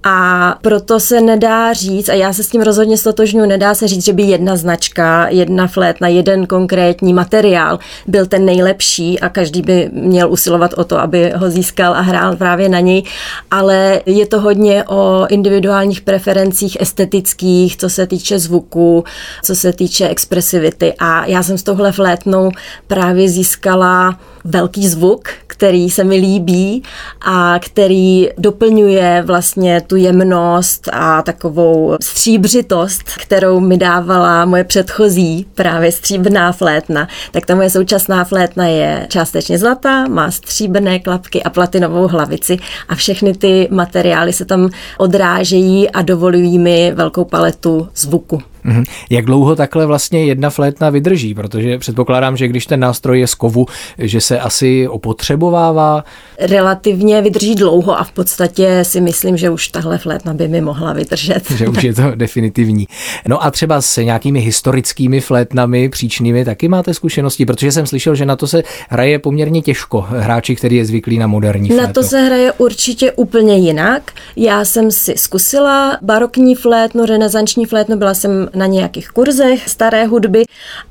A 0.03 0.57
proto 0.61 0.99
se 0.99 1.21
nedá 1.21 1.73
říct, 1.73 2.09
a 2.09 2.13
já 2.13 2.33
se 2.33 2.43
s 2.43 2.49
tím 2.49 2.61
rozhodně 2.61 2.97
stotožňuji, 2.97 3.47
nedá 3.47 3.73
se 3.73 3.87
říct, 3.87 4.05
že 4.05 4.13
by 4.13 4.23
jedna 4.23 4.55
značka, 4.55 5.27
jedna 5.29 5.67
flétna, 5.67 6.07
jeden 6.07 6.47
konkrétní 6.47 7.13
materiál 7.13 7.79
byl 8.07 8.25
ten 8.25 8.45
nejlepší 8.45 9.19
a 9.19 9.29
každý 9.29 9.61
by 9.61 9.89
měl 9.93 10.31
usilovat 10.31 10.73
o 10.73 10.83
to, 10.83 10.99
aby 10.99 11.33
ho 11.35 11.49
získal 11.49 11.93
a 11.93 12.01
hrál 12.01 12.35
právě 12.35 12.69
na 12.69 12.79
něj, 12.79 13.03
ale 13.51 14.01
je 14.05 14.27
to 14.27 14.41
hodně 14.41 14.83
o 14.83 15.27
individuálních 15.29 16.01
preferencích 16.01 16.77
estetických, 16.79 17.77
co 17.77 17.89
se 17.89 18.07
týče 18.07 18.39
zvuku, 18.39 19.03
co 19.43 19.55
se 19.55 19.73
týče 19.73 20.07
expresivity. 20.07 20.93
A 20.99 21.25
já 21.25 21.43
jsem 21.43 21.57
s 21.57 21.63
touhle 21.63 21.91
flétnou 21.91 22.51
právě 22.87 23.29
získala 23.29 24.19
velký 24.43 24.87
zvuk, 24.87 25.29
který 25.47 25.89
se 25.89 26.03
mi 26.03 26.15
líbí 26.15 26.83
a 27.21 27.59
který 27.59 28.29
doplňuje 28.37 29.23
vlastně 29.25 29.81
tu 29.91 29.95
jemnost 29.97 30.89
a 30.93 31.21
takovou 31.21 31.97
stříbřitost, 32.01 33.04
kterou 33.17 33.60
mi 33.60 33.77
dávala 33.77 34.45
moje 34.45 34.63
předchozí 34.63 35.45
právě 35.56 35.91
stříbrná 35.91 36.51
flétna. 36.51 37.08
Tak 37.32 37.45
ta 37.45 37.56
moje 37.56 37.69
současná 37.69 38.23
flétna 38.23 38.67
je 38.67 39.06
částečně 39.10 39.58
zlatá, 39.58 40.08
má 40.08 40.32
stříbrné 40.32 40.99
klapky 40.99 41.43
a 41.43 41.49
platinovou 41.49 42.08
hlavici 42.08 42.58
a 42.89 42.95
všechny 42.95 43.34
ty 43.34 43.67
materiály 43.71 44.34
se 44.34 44.45
tam 44.45 44.69
odrážejí 44.97 45.89
a 45.89 46.01
dovolují 46.01 46.60
mi 46.60 46.91
velkou 46.95 47.25
paletu 47.25 47.89
zvuku. 47.95 48.50
Mhm. 48.63 48.84
Jak 49.10 49.26
dlouho 49.26 49.56
takhle 49.56 49.86
vlastně 49.86 50.26
jedna 50.26 50.50
flétna 50.50 50.89
vydrží? 50.89 51.34
Protože 51.34 51.78
předpokládám, 51.78 52.38
že 52.38 52.47
když 52.47 52.65
ten 52.65 52.80
nástroj 52.80 53.19
je 53.19 53.28
z 53.28 53.34
kovu, 53.36 53.65
že 53.97 54.21
se 54.21 54.39
asi 54.39 54.88
opotřebovává. 54.88 56.04
Relativně 56.39 57.21
vydrží 57.21 57.56
dlouho 57.56 58.00
a 58.00 58.04
v 58.04 58.12
podstatě 58.12 58.80
si 58.84 59.02
myslím, 59.02 59.38
že 59.38 59.50
už 59.50 59.67
tahle 59.67 59.97
flétna 59.97 60.34
by 60.34 60.47
mi 60.47 60.62
mohla 60.62 60.93
vydržet. 60.93 61.52
že 61.52 61.67
už 61.67 61.84
je 61.84 61.93
to 61.93 62.02
definitivní. 62.15 62.88
No 63.28 63.43
a 63.43 63.52
třeba 63.52 63.82
s 63.82 64.02
nějakými 64.02 64.39
historickými 64.39 65.21
flétnami 65.21 65.89
příčnými 65.89 66.45
taky 66.45 66.67
máte 66.67 66.93
zkušenosti, 66.93 67.45
protože 67.45 67.71
jsem 67.71 67.86
slyšel, 67.88 68.15
že 68.15 68.26
na 68.26 68.36
to 68.36 68.47
se 68.47 68.63
hraje 68.89 69.19
poměrně 69.19 69.62
těžko 69.62 70.02
hráči, 70.10 70.56
který 70.56 70.76
je 70.76 70.86
zvyklý 70.86 71.17
na 71.17 71.28
moderní 71.28 71.69
flétnu. 71.69 71.88
Na 71.88 71.93
to 71.93 72.04
se 72.04 72.21
hraje 72.21 72.52
určitě 72.52 73.12
úplně 73.12 73.58
jinak. 73.58 74.12
Já 74.36 74.65
jsem 74.65 74.91
si 74.91 75.13
zkusila 75.17 75.97
barokní 76.02 76.56
flétnu, 76.56 77.06
renesanční 77.06 77.65
flétnu, 77.65 77.97
byla 77.97 78.13
jsem 78.13 78.50
na 78.53 78.65
nějakých 78.65 79.09
kurzech 79.09 79.69
staré 79.69 80.05
hudby, 80.05 80.43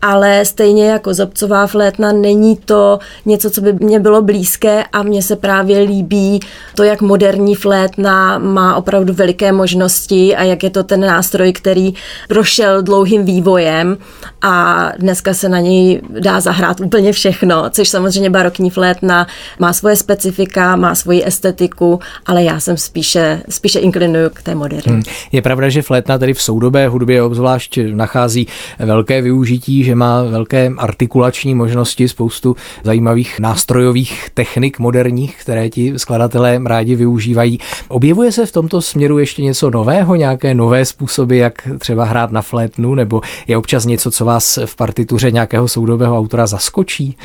ale 0.02 0.44
stejně 0.44 0.90
jako 0.90 1.14
zobcová 1.14 1.66
flétna 1.66 2.12
není 2.12 2.56
to 2.56 2.98
něco, 3.26 3.50
co 3.50 3.60
by 3.60 3.72
mě 3.72 4.00
bylo 4.00 4.22
blízké 4.22 4.84
a 4.92 5.02
mně 5.02 5.22
se 5.22 5.36
právě 5.36 5.78
líbí 5.78 6.40
to, 6.74 6.82
jak 6.82 7.00
moderní 7.00 7.54
flétna 7.54 8.38
má 8.38 8.76
opravdu 8.76 9.12
veliké 9.14 9.52
možnosti 9.52 10.36
a 10.36 10.42
jak 10.42 10.62
je 10.62 10.70
to 10.70 10.82
ten 10.82 11.00
nástroj, 11.00 11.52
který 11.52 11.94
prošel 12.28 12.82
dlouhým 12.82 13.24
vývojem 13.24 13.96
a 14.42 14.86
dneska 14.98 15.34
se 15.34 15.48
na 15.48 15.58
něj 15.58 16.00
dá 16.20 16.40
zahrát 16.40 16.80
úplně 16.80 17.12
všechno, 17.12 17.70
což 17.70 17.88
samozřejmě 17.88 18.30
barokní 18.30 18.70
flétna 18.70 19.26
má 19.58 19.72
svoje 19.72 19.96
specifika, 19.96 20.76
má 20.76 20.94
svoji 20.94 21.26
estetiku, 21.26 22.00
ale 22.26 22.44
já 22.44 22.60
jsem 22.60 22.76
spíše, 22.76 23.42
spíše 23.48 23.78
inklinuju 23.78 24.30
k 24.30 24.42
té 24.42 24.54
moderní. 24.54 24.92
Hmm. 24.92 25.02
Je 25.32 25.42
pravda, 25.42 25.68
že 25.68 25.82
flétna 25.82 26.18
tedy 26.18 26.34
v 26.34 26.42
soudobé 26.42 26.88
hudbě 26.88 27.22
obzvlášť 27.22 27.49
obzvlášť 27.50 27.78
nachází 27.94 28.46
velké 28.78 29.22
využití, 29.22 29.84
že 29.84 29.94
má 29.94 30.22
velké 30.22 30.70
artikulační 30.78 31.54
možnosti, 31.54 32.08
spoustu 32.08 32.56
zajímavých 32.84 33.40
nástrojových 33.40 34.30
technik 34.34 34.78
moderních, 34.78 35.36
které 35.40 35.70
ti 35.70 35.98
skladatelé 35.98 36.60
rádi 36.64 36.94
využívají. 36.94 37.58
Objevuje 37.88 38.32
se 38.32 38.46
v 38.46 38.52
tomto 38.52 38.82
směru 38.82 39.18
ještě 39.18 39.42
něco 39.42 39.70
nového, 39.70 40.14
nějaké 40.14 40.54
nové 40.54 40.84
způsoby, 40.84 41.38
jak 41.38 41.68
třeba 41.78 42.04
hrát 42.04 42.32
na 42.32 42.42
flétnu, 42.42 42.94
nebo 42.94 43.20
je 43.46 43.56
občas 43.56 43.84
něco, 43.84 44.10
co 44.10 44.24
vás 44.24 44.58
v 44.64 44.76
partituře 44.76 45.30
nějakého 45.30 45.68
soudového 45.68 46.18
autora 46.18 46.46
zaskočí? 46.46 47.16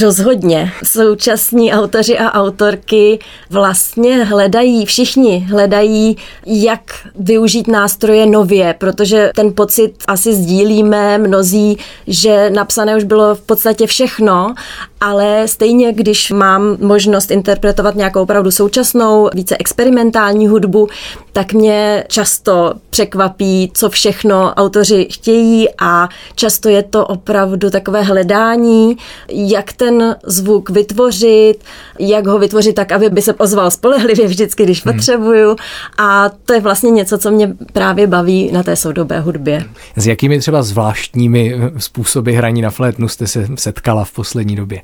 Rozhodně. 0.00 0.72
Současní 0.84 1.72
autoři 1.72 2.18
a 2.18 2.32
autorky 2.32 3.18
vlastně 3.50 4.24
hledají, 4.24 4.86
všichni 4.86 5.46
hledají, 5.50 6.16
jak 6.46 6.80
využít 7.18 7.68
nástroje 7.68 8.26
nově, 8.26 8.74
protože 8.78 9.30
ten 9.34 9.52
pocit 9.52 9.94
asi 10.06 10.34
sdílíme 10.34 11.18
mnozí, 11.18 11.78
že 12.06 12.50
napsané 12.50 12.96
už 12.96 13.04
bylo 13.04 13.34
v 13.34 13.40
podstatě 13.40 13.86
všechno, 13.86 14.54
ale 15.00 15.48
stejně, 15.48 15.92
když 15.92 16.30
mám 16.30 16.76
možnost 16.80 17.30
interpretovat 17.30 17.94
nějakou 17.94 18.22
opravdu 18.22 18.50
současnou, 18.50 19.30
více 19.34 19.56
experimentální 19.58 20.48
hudbu, 20.48 20.88
tak 21.32 21.52
mě 21.52 22.04
často 22.08 22.74
překvapí, 22.90 23.70
co 23.74 23.90
všechno 23.90 24.54
autoři 24.54 25.08
chtějí 25.10 25.68
a 25.78 26.08
často 26.34 26.68
je 26.68 26.82
to 26.82 27.06
opravdu 27.06 27.70
takové 27.70 28.02
hledání, 28.02 28.96
jak 29.28 29.72
ten 29.72 29.83
zvuk 30.26 30.70
vytvořit, 30.70 31.54
jak 31.98 32.26
ho 32.26 32.38
vytvořit 32.38 32.74
tak, 32.74 32.92
aby 32.92 33.10
by 33.10 33.22
se 33.22 33.34
ozval 33.34 33.70
spolehlivě 33.70 34.26
vždycky, 34.26 34.64
když 34.64 34.84
hmm. 34.84 34.94
potřebuju. 34.94 35.56
A 35.98 36.28
to 36.28 36.52
je 36.52 36.60
vlastně 36.60 36.90
něco, 36.90 37.18
co 37.18 37.30
mě 37.30 37.52
právě 37.72 38.06
baví 38.06 38.52
na 38.52 38.62
té 38.62 38.76
soudobé 38.76 39.20
hudbě. 39.20 39.64
S 39.96 40.06
jakými 40.06 40.38
třeba 40.38 40.62
zvláštními 40.62 41.56
způsoby 41.78 42.32
hraní 42.32 42.62
na 42.62 42.70
flétnu 42.70 43.08
jste 43.08 43.26
se 43.26 43.46
setkala 43.54 44.04
v 44.04 44.12
poslední 44.12 44.56
době? 44.56 44.82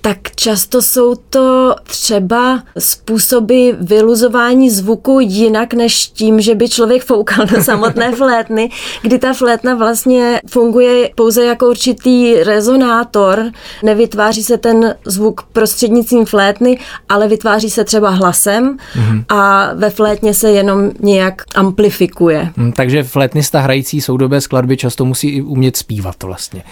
Tak 0.00 0.18
často 0.34 0.82
jsou 0.82 1.14
to 1.14 1.74
třeba 1.84 2.62
způsoby 2.78 3.70
vyluzování 3.80 4.70
zvuku 4.70 5.20
jinak 5.20 5.74
než 5.74 6.06
tím, 6.08 6.40
že 6.40 6.54
by 6.54 6.68
člověk 6.68 7.04
foukal 7.04 7.46
do 7.46 7.62
samotné 7.62 8.12
flétny, 8.16 8.70
kdy 9.02 9.18
ta 9.18 9.32
flétna 9.32 9.74
vlastně 9.74 10.40
funguje 10.46 11.10
pouze 11.14 11.44
jako 11.44 11.68
určitý 11.68 12.34
rezonátor, 12.34 13.44
nevytváří 13.82 14.42
se 14.42 14.58
ten 14.58 14.94
zvuk 15.04 15.42
prostřednictvím 15.52 16.24
flétny, 16.24 16.78
ale 17.08 17.28
vytváří 17.28 17.70
se 17.70 17.84
třeba 17.84 18.10
hlasem 18.10 18.76
mm-hmm. 18.76 19.24
a 19.28 19.70
ve 19.74 19.90
flétně 19.90 20.34
se 20.34 20.50
jenom 20.50 20.90
nějak 21.00 21.42
amplifikuje. 21.54 22.52
Mm, 22.56 22.72
takže 22.72 23.02
flétnista 23.02 23.60
hrající 23.60 24.00
soudobé 24.00 24.40
skladby 24.40 24.76
často 24.76 25.04
musí 25.04 25.28
i 25.28 25.42
umět 25.42 25.76
zpívat 25.76 26.22
vlastně. 26.22 26.62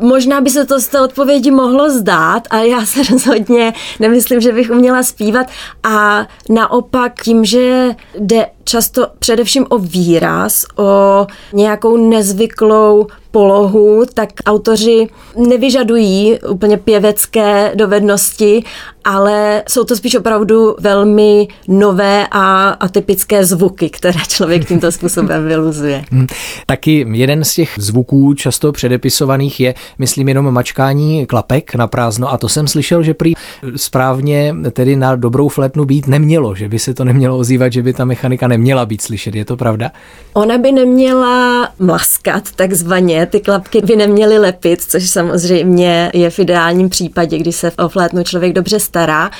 Možná 0.00 0.40
by 0.40 0.50
se 0.50 0.66
to 0.66 0.80
z 0.80 0.88
té 0.88 1.00
odpovědi 1.00 1.50
mohlo 1.50 1.90
zdát 1.90 2.42
a 2.50 2.58
já 2.58 2.86
se 2.86 3.02
rozhodně 3.10 3.72
nemyslím, 4.00 4.40
že 4.40 4.52
bych 4.52 4.70
uměla 4.70 5.02
zpívat. 5.02 5.46
A 5.82 6.26
naopak 6.50 7.22
tím, 7.22 7.44
že 7.44 7.94
jde 8.18 8.46
často 8.64 9.06
především 9.18 9.66
o 9.68 9.78
výraz, 9.78 10.64
o 10.76 11.26
nějakou 11.52 11.96
nezvyklou 11.96 13.06
polohu, 13.34 14.04
tak 14.14 14.30
autoři 14.46 15.06
nevyžadují 15.48 16.38
úplně 16.48 16.76
pěvecké 16.76 17.72
dovednosti, 17.74 18.64
ale 19.04 19.62
jsou 19.68 19.84
to 19.84 19.96
spíš 19.96 20.14
opravdu 20.14 20.76
velmi 20.80 21.48
nové 21.68 22.26
a 22.30 22.68
atypické 22.68 23.44
zvuky, 23.44 23.90
které 23.90 24.20
člověk 24.28 24.68
tímto 24.68 24.92
způsobem 24.92 25.46
vyluzuje. 25.46 26.04
Hmm. 26.14 26.26
Taky 26.66 27.06
jeden 27.12 27.44
z 27.44 27.54
těch 27.54 27.74
zvuků 27.78 28.34
často 28.34 28.72
předepisovaných 28.72 29.60
je, 29.60 29.74
myslím, 29.98 30.28
jenom 30.28 30.50
mačkání 30.50 31.26
klapek 31.26 31.74
na 31.74 31.86
prázdno 31.86 32.32
a 32.32 32.38
to 32.38 32.48
jsem 32.48 32.66
slyšel, 32.68 33.02
že 33.02 33.14
prý 33.14 33.34
správně 33.76 34.54
tedy 34.70 34.96
na 34.96 35.16
dobrou 35.16 35.48
fletnu 35.48 35.84
být 35.84 36.06
nemělo, 36.06 36.54
že 36.54 36.68
by 36.68 36.78
se 36.78 36.94
to 36.94 37.04
nemělo 37.04 37.38
ozývat, 37.38 37.72
že 37.72 37.82
by 37.82 37.92
ta 37.92 38.04
mechanika 38.04 38.48
neměla 38.54 38.86
být 38.86 39.02
slyšet. 39.02 39.34
Je 39.34 39.44
to 39.44 39.56
pravda? 39.56 39.90
Ona 40.32 40.58
by 40.58 40.72
neměla 40.72 41.68
mlaskat 41.78 42.52
takzvaně, 42.56 43.26
ty 43.26 43.40
klapky 43.40 43.80
by 43.80 43.96
neměly 43.96 44.38
lepit, 44.38 44.82
což 44.82 45.10
samozřejmě 45.10 46.10
je 46.14 46.30
v 46.30 46.38
ideálním 46.38 46.88
případě, 46.88 47.38
kdy 47.38 47.52
se 47.52 47.70
o 47.70 47.88
flétnu 47.88 48.22
člověk 48.24 48.52
dobře 48.52 48.80
stará, 48.80 49.30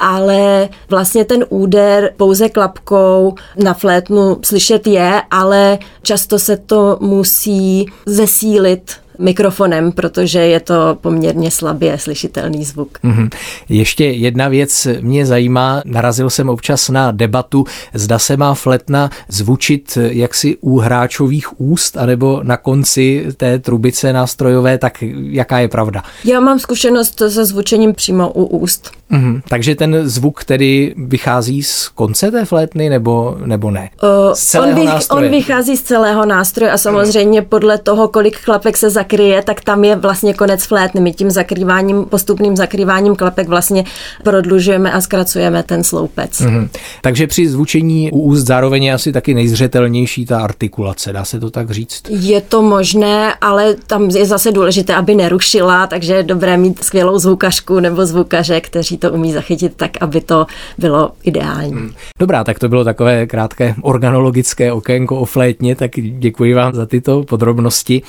ale 0.00 0.68
vlastně 0.88 1.24
ten 1.24 1.44
úder 1.48 2.10
pouze 2.16 2.48
klapkou 2.48 3.34
na 3.56 3.74
flétnu 3.74 4.38
slyšet 4.42 4.86
je, 4.86 5.22
ale 5.30 5.78
často 6.02 6.38
se 6.38 6.56
to 6.56 6.98
musí 7.00 7.86
zesílit 8.06 9.07
mikrofonem, 9.18 9.92
protože 9.92 10.38
je 10.38 10.60
to 10.60 10.98
poměrně 11.00 11.50
slabě 11.50 11.98
slyšitelný 11.98 12.64
zvuk. 12.64 12.98
Mm-hmm. 13.04 13.30
Ještě 13.68 14.04
jedna 14.04 14.48
věc 14.48 14.88
mě 15.00 15.26
zajímá, 15.26 15.82
narazil 15.84 16.30
jsem 16.30 16.48
občas 16.48 16.88
na 16.88 17.10
debatu, 17.10 17.64
zda 17.94 18.18
se 18.18 18.36
má 18.36 18.54
fletna 18.54 19.10
zvučit 19.28 19.98
jaksi 20.00 20.56
u 20.60 20.78
hráčových 20.78 21.60
úst, 21.60 21.96
anebo 21.96 22.40
na 22.42 22.56
konci 22.56 23.26
té 23.36 23.58
trubice 23.58 24.12
nástrojové, 24.12 24.78
tak 24.78 25.02
jaká 25.30 25.58
je 25.58 25.68
pravda? 25.68 26.02
Já 26.24 26.40
mám 26.40 26.58
zkušenost 26.58 27.22
se 27.28 27.44
zvučením 27.44 27.94
přímo 27.94 28.30
u 28.32 28.44
úst. 28.44 28.90
Mm-hmm. 29.10 29.42
Takže 29.48 29.74
ten 29.74 30.08
zvuk 30.08 30.44
tedy 30.44 30.94
vychází 30.96 31.62
z 31.62 31.88
konce 31.88 32.30
té 32.30 32.44
flétny 32.44 32.90
nebo, 32.90 33.36
nebo 33.44 33.70
ne? 33.70 33.90
Uh, 34.02 34.62
on, 34.62 34.74
vych, 34.74 34.90
on 35.10 35.28
vychází 35.28 35.76
z 35.76 35.82
celého 35.82 36.26
nástroje 36.26 36.72
a 36.72 36.78
samozřejmě 36.78 37.42
podle 37.42 37.78
toho, 37.78 38.08
kolik 38.08 38.44
klapek 38.44 38.76
se 38.76 38.90
zakryje, 39.08 39.42
tak 39.42 39.60
tam 39.60 39.84
je 39.84 39.96
vlastně 39.96 40.34
konec 40.34 40.64
flétny. 40.64 41.00
My 41.00 41.12
tím 41.12 41.30
zakrýváním, 41.30 42.04
postupným 42.04 42.56
zakrýváním 42.56 43.16
klapek 43.16 43.48
vlastně 43.48 43.84
prodlužujeme 44.24 44.92
a 44.92 45.00
zkracujeme 45.00 45.62
ten 45.62 45.84
sloupec. 45.84 46.40
Mm-hmm. 46.40 46.68
Takže 47.02 47.26
při 47.26 47.48
zvučení 47.48 48.10
u 48.12 48.20
úst 48.20 48.46
zároveň 48.46 48.84
je 48.84 48.92
asi 48.92 49.12
taky 49.12 49.34
nejzřetelnější 49.34 50.26
ta 50.26 50.40
artikulace, 50.40 51.12
dá 51.12 51.24
se 51.24 51.40
to 51.40 51.50
tak 51.50 51.70
říct? 51.70 52.02
Je 52.08 52.40
to 52.40 52.62
možné, 52.62 53.34
ale 53.40 53.74
tam 53.86 54.10
je 54.10 54.26
zase 54.26 54.52
důležité, 54.52 54.94
aby 54.94 55.14
nerušila, 55.14 55.86
takže 55.86 56.14
je 56.14 56.22
dobré 56.22 56.56
mít 56.56 56.84
skvělou 56.84 57.18
zvukařku 57.18 57.80
nebo 57.80 58.06
zvukaře, 58.06 58.60
kteří 58.60 58.98
to 58.98 59.12
umí 59.12 59.32
zachytit 59.32 59.72
tak, 59.76 59.90
aby 60.00 60.20
to 60.20 60.46
bylo 60.78 61.10
ideální. 61.24 61.72
Hmm. 61.72 61.92
Dobrá, 62.18 62.44
tak 62.44 62.58
to 62.58 62.68
bylo 62.68 62.84
takové 62.84 63.26
krátké 63.26 63.74
organologické 63.82 64.72
okénko 64.72 65.16
o 65.16 65.24
flétně, 65.24 65.76
tak 65.76 65.90
děkuji 65.96 66.54
vám 66.54 66.74
za 66.74 66.86
tyto 66.86 67.22
podrobnosti. 67.22 68.02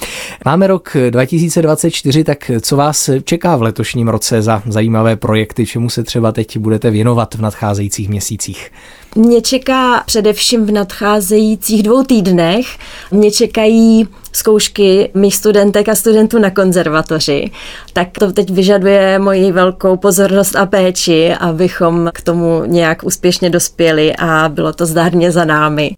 Máme 0.46 0.68
rok 0.96 1.12
2024, 1.12 2.24
tak 2.24 2.52
co 2.62 2.76
vás 2.78 3.10
čeká 3.24 3.56
v 3.56 3.62
letošním 3.62 4.08
roce 4.08 4.42
za 4.42 4.64
zajímavé 4.66 5.16
projekty, 5.16 5.66
čemu 5.66 5.90
se 5.90 6.04
třeba 6.04 6.32
teď 6.32 6.58
budete 6.58 6.92
věnovat 6.92 7.36
v 7.36 7.42
nadcházejících 7.42 8.10
měsících? 8.10 8.72
Mě 9.16 9.42
čeká 9.42 10.04
především 10.06 10.66
v 10.66 10.72
nadcházejících 10.72 11.84
dvou 11.84 12.04
týdnech, 12.04 12.66
mě 13.12 13.32
čekají 13.32 14.08
zkoušky 14.32 15.12
mých 15.14 15.36
studentek 15.36 15.90
a 15.90 15.96
studentů 15.96 16.40
na 16.40 16.50
konzervatoři, 16.50 17.52
tak 17.94 18.08
to 18.20 18.32
teď 18.32 18.50
vyžaduje 18.50 19.20
moji 19.20 19.52
velkou 19.52 19.98
pozornost 19.98 20.56
a 20.56 20.66
péči, 20.66 21.34
abychom 21.40 22.10
k 22.14 22.22
tomu 22.22 22.64
nějak 22.66 23.04
úspěšně 23.04 23.50
dospěli 23.50 24.16
a 24.16 24.50
bylo 24.50 24.74
to 24.74 24.86
zdárně 24.86 25.32
za 25.32 25.46
námi. 25.46 25.92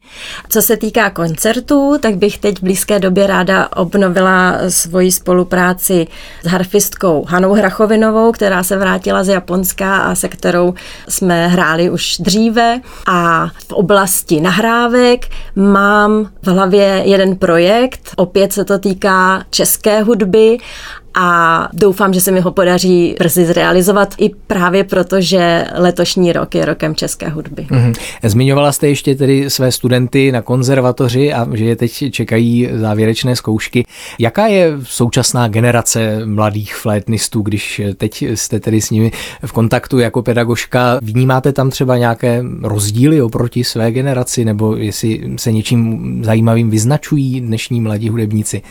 Co 0.50 0.62
se 0.62 0.78
týká 0.78 1.10
koncertů, 1.10 1.98
tak 2.00 2.16
bych 2.16 2.38
teď 2.38 2.58
v 2.58 2.64
blízké 2.64 3.00
době 3.00 3.28
ráda 3.28 3.70
obnovila 3.76 4.58
svoji 4.70 5.12
spolupráci 5.12 6.08
s 6.44 6.48
harfistkou 6.48 7.26
Hanou 7.28 7.54
Hrachovinovou, 7.54 8.32
která 8.32 8.64
se 8.64 8.78
vrátila 8.78 9.24
z 9.24 9.28
Japonska 9.28 9.98
a 9.98 10.16
se 10.16 10.28
kterou 10.28 10.74
jsme 11.08 11.48
hráli 11.48 11.90
už 11.90 12.18
dříve. 12.20 12.82
A 13.08 13.48
v 13.68 13.74
oblasti 13.74 14.42
nahrávek 14.42 15.28
mám 15.56 16.30
v 16.42 16.48
hlavě 16.48 17.02
jeden 17.06 17.36
projekt, 17.36 18.10
opět 18.22 18.54
se 18.54 18.66
to 18.66 18.80
týká 18.80 19.44
české 19.50 20.04
hudby 20.04 20.58
a 21.14 21.70
doufám, 21.74 22.14
že 22.14 22.22
se 22.22 22.32
mi 22.32 22.40
ho 22.40 22.52
podaří 22.52 23.16
brzy 23.20 23.46
zrealizovat 23.46 24.16
i 24.18 24.30
právě 24.48 24.84
proto, 24.84 25.22
že 25.22 25.66
letošní 25.76 26.34
rok 26.34 26.56
je 26.56 26.66
rokem 26.66 26.96
české 26.96 27.30
hudby. 27.30 27.68
Mm-hmm. 27.70 27.94
Zmiňovala 28.24 28.72
jste 28.72 28.88
ještě 28.88 29.16
tedy 29.16 29.50
své 29.50 29.72
studenty 29.72 30.32
na 30.32 30.42
konzervatoři 30.42 31.34
a 31.34 31.48
že 31.54 31.66
je 31.66 31.76
teď 31.76 32.12
čekají 32.12 32.70
závěrečné 32.74 33.36
zkoušky. 33.36 33.86
Jaká 34.20 34.48
je 34.48 34.74
současná 34.84 35.48
generace 35.48 36.26
mladých 36.26 36.76
flétnistů, 36.76 37.42
když 37.42 37.82
teď 37.98 38.22
jste 38.22 38.60
tedy 38.60 38.82
s 38.82 38.90
nimi 38.90 39.12
v 39.46 39.52
kontaktu 39.52 40.00
jako 40.00 40.22
pedagožka? 40.22 41.00
Vnímáte 41.02 41.54
tam 41.54 41.70
třeba 41.70 41.98
nějaké 41.98 42.44
rozdíly 42.62 43.22
oproti 43.22 43.64
své 43.64 43.92
generaci 43.92 44.46
nebo 44.46 44.76
jestli 44.76 45.22
se 45.38 45.52
něčím 45.52 46.22
zajímavým 46.26 46.70
vyznačují 46.70 47.42
dnešní 47.42 47.82
mladí 47.82 48.10
hudebníci? 48.10 48.62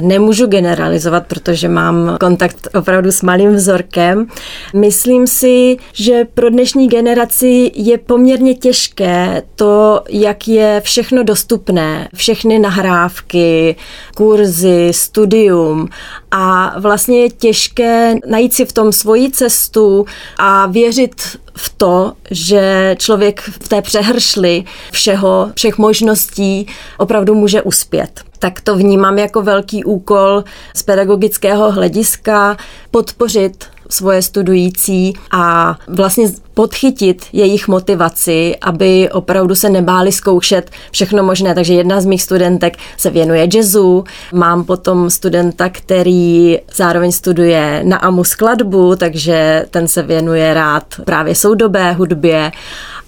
Nemůžu 0.00 0.46
generalizovat, 0.46 1.26
protože 1.26 1.68
mám 1.68 2.16
kontakt 2.20 2.68
opravdu 2.74 3.12
s 3.12 3.22
malým 3.22 3.54
vzorkem. 3.54 4.26
Myslím 4.74 5.26
si, 5.26 5.76
že 5.92 6.24
pro 6.34 6.50
dnešní 6.50 6.88
generaci 6.88 7.70
je 7.74 7.98
poměrně 7.98 8.54
těžké 8.54 9.42
to, 9.56 10.02
jak 10.08 10.48
je 10.48 10.80
všechno 10.84 11.22
dostupné, 11.22 12.08
všechny 12.14 12.58
nahrávky, 12.58 13.76
kurzy, 14.16 14.88
studium 14.90 15.88
a 16.30 16.74
vlastně 16.80 17.20
je 17.20 17.30
těžké 17.30 18.14
najít 18.26 18.54
si 18.54 18.64
v 18.64 18.72
tom 18.72 18.92
svoji 18.92 19.30
cestu 19.30 20.06
a 20.38 20.66
věřit 20.66 21.14
v 21.56 21.74
to, 21.76 22.12
že 22.30 22.94
člověk 22.98 23.40
v 23.40 23.68
té 23.68 23.82
přehršli 23.82 24.64
všeho, 24.92 25.50
všech 25.54 25.78
možností 25.78 26.66
opravdu 26.98 27.34
může 27.34 27.62
uspět. 27.62 28.20
Tak 28.38 28.60
to 28.60 28.76
vnímám 28.76 29.18
jako 29.18 29.42
velký 29.42 29.84
úkol 29.84 30.44
z 30.74 30.82
pedagogického 30.82 31.70
hlediska 31.70 32.56
podpořit 32.90 33.71
svoje 33.92 34.22
studující 34.22 35.14
a 35.30 35.76
vlastně 35.88 36.28
podchytit 36.54 37.26
jejich 37.32 37.68
motivaci, 37.68 38.56
aby 38.60 39.10
opravdu 39.12 39.54
se 39.54 39.70
nebáli 39.70 40.12
zkoušet 40.12 40.70
všechno 40.90 41.22
možné. 41.22 41.54
Takže 41.54 41.74
jedna 41.74 42.00
z 42.00 42.06
mých 42.06 42.22
studentek 42.22 42.76
se 42.96 43.10
věnuje 43.10 43.48
jazzu, 43.54 44.04
mám 44.32 44.64
potom 44.64 45.10
studenta, 45.10 45.68
který 45.68 46.58
zároveň 46.74 47.12
studuje 47.12 47.82
na 47.84 47.96
AMU 47.96 48.24
skladbu, 48.24 48.96
takže 48.96 49.66
ten 49.70 49.88
se 49.88 50.02
věnuje 50.02 50.54
rád 50.54 50.84
právě 51.04 51.34
soudobé 51.34 51.92
hudbě 51.92 52.52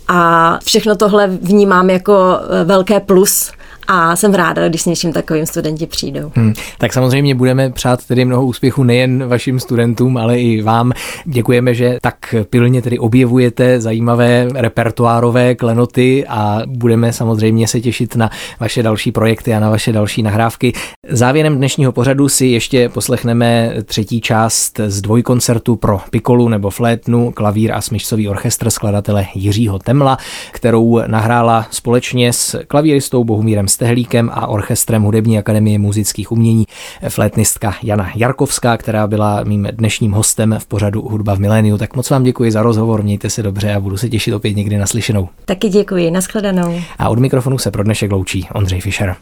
a 0.08 0.58
všechno 0.64 0.96
tohle 0.96 1.26
vnímám 1.26 1.90
jako 1.90 2.38
velké 2.64 3.00
plus 3.00 3.52
a 3.86 4.16
jsem 4.16 4.34
ráda, 4.34 4.68
když 4.68 4.82
s 4.82 4.86
něčím 4.86 5.12
takovým 5.12 5.46
studenti 5.46 5.86
přijdou. 5.86 6.32
Hmm, 6.34 6.52
tak 6.78 6.92
samozřejmě 6.92 7.34
budeme 7.34 7.70
přát 7.70 8.06
tedy 8.06 8.24
mnoho 8.24 8.46
úspěchu 8.46 8.82
nejen 8.82 9.28
vašim 9.28 9.60
studentům, 9.60 10.16
ale 10.16 10.40
i 10.40 10.62
vám. 10.62 10.92
Děkujeme, 11.24 11.74
že 11.74 11.98
tak 12.02 12.34
pilně 12.50 12.82
tedy 12.82 12.98
objevujete 12.98 13.80
zajímavé 13.80 14.48
repertoárové 14.54 15.54
klenoty 15.54 16.24
a 16.28 16.62
budeme 16.66 17.12
samozřejmě 17.12 17.68
se 17.68 17.80
těšit 17.80 18.16
na 18.16 18.30
vaše 18.60 18.82
další 18.82 19.12
projekty 19.12 19.54
a 19.54 19.60
na 19.60 19.70
vaše 19.70 19.92
další 19.92 20.22
nahrávky. 20.22 20.72
Závěrem 21.08 21.56
dnešního 21.56 21.92
pořadu 21.92 22.28
si 22.28 22.46
ještě 22.46 22.88
poslechneme 22.88 23.74
třetí 23.84 24.20
část 24.20 24.80
z 24.86 25.00
dvojkoncertu 25.00 25.76
pro 25.76 26.00
pikolu 26.10 26.48
nebo 26.48 26.70
flétnu, 26.70 27.32
klavír 27.32 27.72
a 27.72 27.80
smyčcový 27.80 28.28
orchestr 28.28 28.70
skladatele 28.70 29.26
Jiřího 29.34 29.78
Temla, 29.78 30.18
kterou 30.52 31.00
nahrála 31.06 31.66
společně 31.70 32.32
s 32.32 32.64
klavíristou 32.66 33.24
Bohumírem 33.24 33.68
Stehlíkem 33.74 34.30
a 34.32 34.46
orchestrem 34.46 35.02
Hudební 35.02 35.38
akademie 35.38 35.78
muzických 35.78 36.32
umění 36.32 36.66
flétnistka 37.08 37.74
Jana 37.82 38.10
Jarkovská, 38.14 38.76
která 38.76 39.06
byla 39.06 39.44
mým 39.44 39.68
dnešním 39.72 40.12
hostem 40.12 40.56
v 40.58 40.66
pořadu 40.66 41.02
Hudba 41.02 41.34
v 41.34 41.38
miléniu. 41.38 41.78
Tak 41.78 41.96
moc 41.96 42.10
vám 42.10 42.22
děkuji 42.22 42.50
za 42.50 42.62
rozhovor, 42.62 43.02
mějte 43.02 43.30
se 43.30 43.42
dobře 43.42 43.74
a 43.74 43.80
budu 43.80 43.96
se 43.96 44.08
těšit 44.08 44.34
opět 44.34 44.56
někdy 44.56 44.78
naslyšenou. 44.78 45.28
Taky 45.44 45.68
děkuji, 45.68 46.10
nashledanou. 46.10 46.80
A 46.98 47.08
od 47.08 47.18
mikrofonu 47.18 47.58
se 47.58 47.70
pro 47.70 47.82
dnešek 47.82 48.12
loučí 48.12 48.48
Ondřej 48.52 48.80
Fischer. 48.80 49.16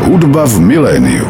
Hudba 0.00 0.46
v 0.46 0.60
miléniu. 0.60 1.26